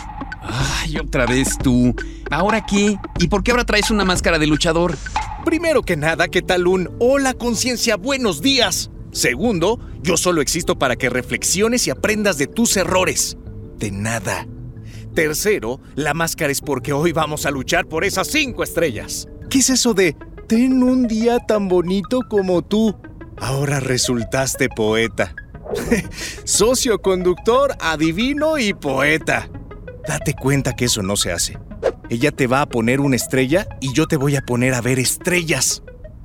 Ay, 0.42 0.98
otra 0.98 1.24
vez 1.24 1.56
tú. 1.56 1.94
¿Ahora 2.30 2.66
qué? 2.66 2.98
¿Y 3.18 3.28
por 3.28 3.42
qué 3.42 3.52
ahora 3.52 3.64
traes 3.64 3.90
una 3.90 4.04
máscara 4.04 4.38
de 4.38 4.46
luchador? 4.46 4.94
Primero 5.42 5.80
que 5.80 5.96
nada, 5.96 6.28
¿qué 6.28 6.42
tal 6.42 6.66
un 6.66 6.90
hola 6.98 7.32
conciencia, 7.32 7.96
buenos 7.96 8.42
días? 8.42 8.90
Segundo, 9.10 9.80
yo 10.02 10.18
solo 10.18 10.42
existo 10.42 10.78
para 10.78 10.96
que 10.96 11.08
reflexiones 11.08 11.86
y 11.86 11.90
aprendas 11.90 12.36
de 12.36 12.46
tus 12.46 12.76
errores. 12.76 13.38
De 13.78 13.90
nada. 13.90 14.46
Tercero, 15.14 15.80
la 15.94 16.14
máscara 16.14 16.52
es 16.52 16.60
porque 16.60 16.92
hoy 16.92 17.12
vamos 17.12 17.46
a 17.46 17.50
luchar 17.50 17.86
por 17.86 18.04
esas 18.04 18.28
cinco 18.28 18.62
estrellas. 18.62 19.28
¿Qué 19.48 19.58
es 19.58 19.70
eso 19.70 19.94
de 19.94 20.16
ten 20.46 20.82
un 20.82 21.06
día 21.06 21.38
tan 21.38 21.68
bonito 21.68 22.20
como 22.28 22.62
tú? 22.62 22.96
Ahora 23.38 23.80
resultaste 23.80 24.68
poeta. 24.68 25.34
Socio 26.44 27.00
conductor, 27.00 27.76
adivino 27.80 28.58
y 28.58 28.72
poeta. 28.74 29.48
Date 30.06 30.34
cuenta 30.34 30.74
que 30.74 30.86
eso 30.86 31.02
no 31.02 31.16
se 31.16 31.32
hace. 31.32 31.58
Ella 32.08 32.30
te 32.30 32.46
va 32.46 32.62
a 32.62 32.66
poner 32.66 33.00
una 33.00 33.16
estrella 33.16 33.66
y 33.80 33.92
yo 33.92 34.06
te 34.06 34.16
voy 34.16 34.36
a 34.36 34.42
poner 34.42 34.74
a 34.74 34.80
ver 34.80 34.98
estrellas. 34.98 35.82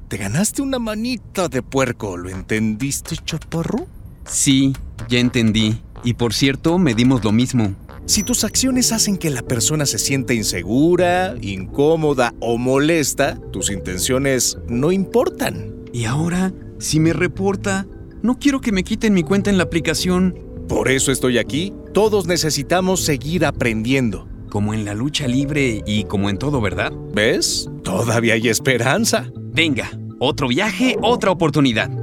Te 0.08 0.18
ganaste 0.18 0.62
una 0.62 0.78
manita 0.78 1.48
de 1.48 1.62
puerco, 1.64 2.18
¿lo 2.18 2.30
entendiste, 2.30 3.16
chaparro? 3.18 3.88
Sí, 4.26 4.76
ya 5.08 5.20
entendí. 5.20 5.82
Y 6.04 6.14
por 6.16 6.34
cierto, 6.34 6.78
medimos 6.78 7.24
lo 7.24 7.32
mismo. 7.32 7.76
Si 8.06 8.24
tus 8.24 8.44
acciones 8.44 8.92
hacen 8.92 9.18
que 9.18 9.30
la 9.30 9.42
persona 9.44 9.86
se 9.86 10.00
sienta 10.00 10.34
insegura, 10.34 11.36
incómoda 11.42 12.34
o 12.40 12.58
molesta, 12.58 13.40
tus 13.52 13.70
intenciones 13.70 14.58
no 14.68 14.92
importan. 14.92 15.76
Y 15.94 16.06
ahora, 16.06 16.52
si 16.80 17.00
me 17.00 17.14
reporta, 17.14 17.88
no 18.22 18.40
quiero 18.40 18.60
que 18.60 18.72
me 18.72 18.84
quiten 18.84 19.14
mi 19.14 19.24
cuenta 19.24 19.50
en 19.50 19.58
la 19.58 19.64
aplicación. 19.64 20.38
Por 20.68 20.90
eso 20.90 21.12
estoy 21.12 21.38
aquí. 21.38 21.74
Todos 21.94 22.26
necesitamos 22.26 23.02
seguir 23.02 23.46
aprendiendo. 23.46 24.28
Como 24.50 24.74
en 24.74 24.84
la 24.84 24.94
lucha 24.94 25.28
libre 25.28 25.82
y 25.86 26.06
como 26.06 26.30
en 26.30 26.38
todo, 26.38 26.60
¿verdad? 26.60 26.92
¿Ves? 27.14 27.70
Todavía 27.84 28.34
hay 28.34 28.50
esperanza. 28.50 29.32
Venga, 29.54 29.90
otro 30.20 30.48
viaje, 30.48 30.98
otra 31.02 31.32
oportunidad. 31.32 32.01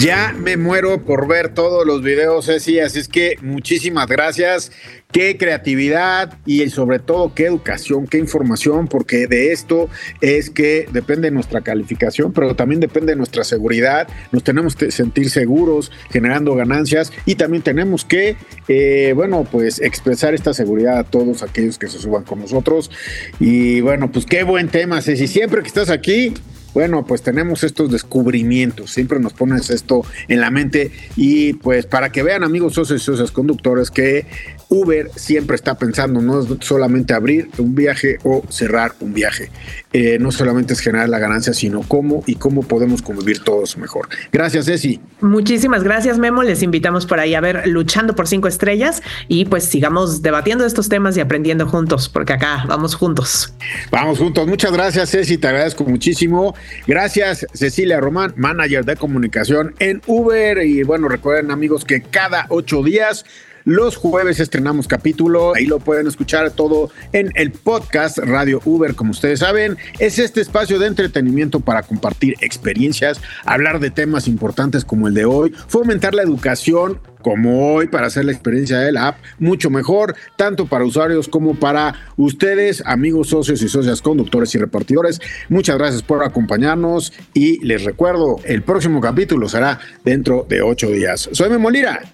Ya 0.00 0.34
me 0.36 0.56
muero 0.56 1.04
por 1.04 1.28
ver 1.28 1.54
todos 1.54 1.86
los 1.86 2.02
videos, 2.02 2.46
Ceci, 2.46 2.80
así 2.80 2.98
es 2.98 3.08
que 3.08 3.36
muchísimas 3.40 4.06
gracias. 4.06 4.72
Qué 5.12 5.38
creatividad 5.38 6.36
y 6.44 6.68
sobre 6.68 6.98
todo 6.98 7.32
qué 7.34 7.46
educación, 7.46 8.08
qué 8.08 8.18
información, 8.18 8.88
porque 8.88 9.28
de 9.28 9.52
esto 9.52 9.88
es 10.20 10.50
que 10.50 10.88
depende 10.92 11.30
nuestra 11.30 11.60
calificación, 11.60 12.32
pero 12.32 12.56
también 12.56 12.80
depende 12.80 13.12
de 13.12 13.16
nuestra 13.16 13.44
seguridad. 13.44 14.08
Nos 14.32 14.42
tenemos 14.42 14.74
que 14.74 14.90
sentir 14.90 15.30
seguros, 15.30 15.92
generando 16.10 16.54
ganancias 16.56 17.12
y 17.24 17.36
también 17.36 17.62
tenemos 17.62 18.04
que, 18.04 18.36
eh, 18.66 19.12
bueno, 19.14 19.46
pues 19.50 19.80
expresar 19.80 20.34
esta 20.34 20.52
seguridad 20.52 20.98
a 20.98 21.04
todos 21.04 21.44
aquellos 21.44 21.78
que 21.78 21.86
se 21.86 22.00
suban 22.00 22.24
con 22.24 22.40
nosotros. 22.40 22.90
Y 23.38 23.80
bueno, 23.80 24.10
pues 24.10 24.26
qué 24.26 24.42
buen 24.42 24.68
tema, 24.68 25.00
Ceci. 25.00 25.28
Siempre 25.28 25.62
que 25.62 25.68
estás 25.68 25.88
aquí, 25.88 26.34
bueno, 26.74 27.06
pues 27.06 27.22
tenemos 27.22 27.64
estos 27.64 27.90
descubrimientos, 27.90 28.90
siempre 28.90 29.20
nos 29.20 29.32
pones 29.32 29.70
esto 29.70 30.02
en 30.28 30.40
la 30.40 30.50
mente 30.50 30.90
y 31.16 31.54
pues 31.54 31.86
para 31.86 32.10
que 32.10 32.22
vean 32.22 32.44
amigos 32.44 32.74
socios 32.74 33.00
y 33.00 33.04
socios 33.04 33.30
conductores 33.30 33.90
que 33.90 34.26
Uber 34.68 35.10
siempre 35.14 35.56
está 35.56 35.76
pensando, 35.76 36.20
no 36.20 36.40
es 36.40 36.48
solamente 36.60 37.14
abrir 37.14 37.48
un 37.58 37.74
viaje 37.74 38.18
o 38.24 38.42
cerrar 38.48 38.94
un 39.00 39.14
viaje. 39.14 39.50
Eh, 39.92 40.18
no 40.18 40.32
solamente 40.32 40.72
es 40.72 40.80
generar 40.80 41.08
la 41.08 41.18
ganancia, 41.20 41.52
sino 41.52 41.82
cómo 41.82 42.24
y 42.26 42.34
cómo 42.34 42.62
podemos 42.62 43.00
convivir 43.02 43.40
todos 43.44 43.76
mejor. 43.76 44.08
Gracias, 44.32 44.66
Ceci. 44.66 45.00
Muchísimas 45.20 45.84
gracias, 45.84 46.18
Memo. 46.18 46.42
Les 46.42 46.62
invitamos 46.62 47.06
por 47.06 47.20
ahí 47.20 47.34
a 47.34 47.40
ver 47.40 47.68
Luchando 47.68 48.16
por 48.16 48.26
Cinco 48.26 48.48
Estrellas 48.48 49.02
y 49.28 49.44
pues 49.44 49.64
sigamos 49.64 50.22
debatiendo 50.22 50.66
estos 50.66 50.88
temas 50.88 51.16
y 51.16 51.20
aprendiendo 51.20 51.68
juntos, 51.68 52.08
porque 52.08 52.32
acá 52.32 52.64
vamos 52.66 52.96
juntos. 52.96 53.54
Vamos 53.92 54.18
juntos. 54.18 54.46
Muchas 54.48 54.72
gracias, 54.72 55.10
Ceci. 55.10 55.38
Te 55.38 55.46
agradezco 55.46 55.84
muchísimo. 55.84 56.54
Gracias, 56.86 57.46
Cecilia 57.52 58.00
Román, 58.00 58.34
manager 58.36 58.84
de 58.84 58.96
comunicación 58.96 59.74
en 59.78 60.02
Uber. 60.06 60.58
Y 60.58 60.82
bueno, 60.82 61.08
recuerden, 61.08 61.50
amigos, 61.50 61.84
que 61.84 62.02
cada 62.02 62.46
ocho 62.48 62.82
días 62.82 63.24
los 63.64 63.96
jueves 63.96 64.40
estrenamos 64.40 64.86
capítulo, 64.86 65.54
ahí 65.54 65.66
lo 65.66 65.78
pueden 65.78 66.06
escuchar 66.06 66.50
todo 66.50 66.90
en 67.12 67.30
el 67.34 67.50
podcast 67.50 68.18
Radio 68.18 68.60
Uber, 68.64 68.94
como 68.94 69.12
ustedes 69.12 69.40
saben. 69.40 69.76
Es 69.98 70.18
este 70.18 70.40
espacio 70.40 70.78
de 70.78 70.86
entretenimiento 70.86 71.60
para 71.60 71.82
compartir 71.82 72.34
experiencias, 72.40 73.20
hablar 73.44 73.80
de 73.80 73.90
temas 73.90 74.28
importantes 74.28 74.84
como 74.84 75.08
el 75.08 75.14
de 75.14 75.24
hoy, 75.24 75.54
fomentar 75.68 76.14
la 76.14 76.22
educación 76.22 77.00
como 77.22 77.72
hoy 77.72 77.88
para 77.88 78.08
hacer 78.08 78.26
la 78.26 78.32
experiencia 78.32 78.78
de 78.78 78.92
la 78.92 79.08
app 79.08 79.18
mucho 79.38 79.70
mejor, 79.70 80.14
tanto 80.36 80.66
para 80.66 80.84
usuarios 80.84 81.26
como 81.26 81.54
para 81.54 81.94
ustedes, 82.18 82.82
amigos 82.84 83.28
socios 83.28 83.62
y 83.62 83.68
socias 83.68 84.02
conductores 84.02 84.54
y 84.54 84.58
repartidores. 84.58 85.20
Muchas 85.48 85.78
gracias 85.78 86.02
por 86.02 86.22
acompañarnos 86.22 87.14
y 87.32 87.64
les 87.64 87.84
recuerdo, 87.84 88.36
el 88.44 88.62
próximo 88.62 89.00
capítulo 89.00 89.48
será 89.48 89.80
dentro 90.04 90.46
de 90.46 90.60
ocho 90.60 90.88
días. 90.90 91.30
Soy 91.32 91.48
Memolira 91.48 92.13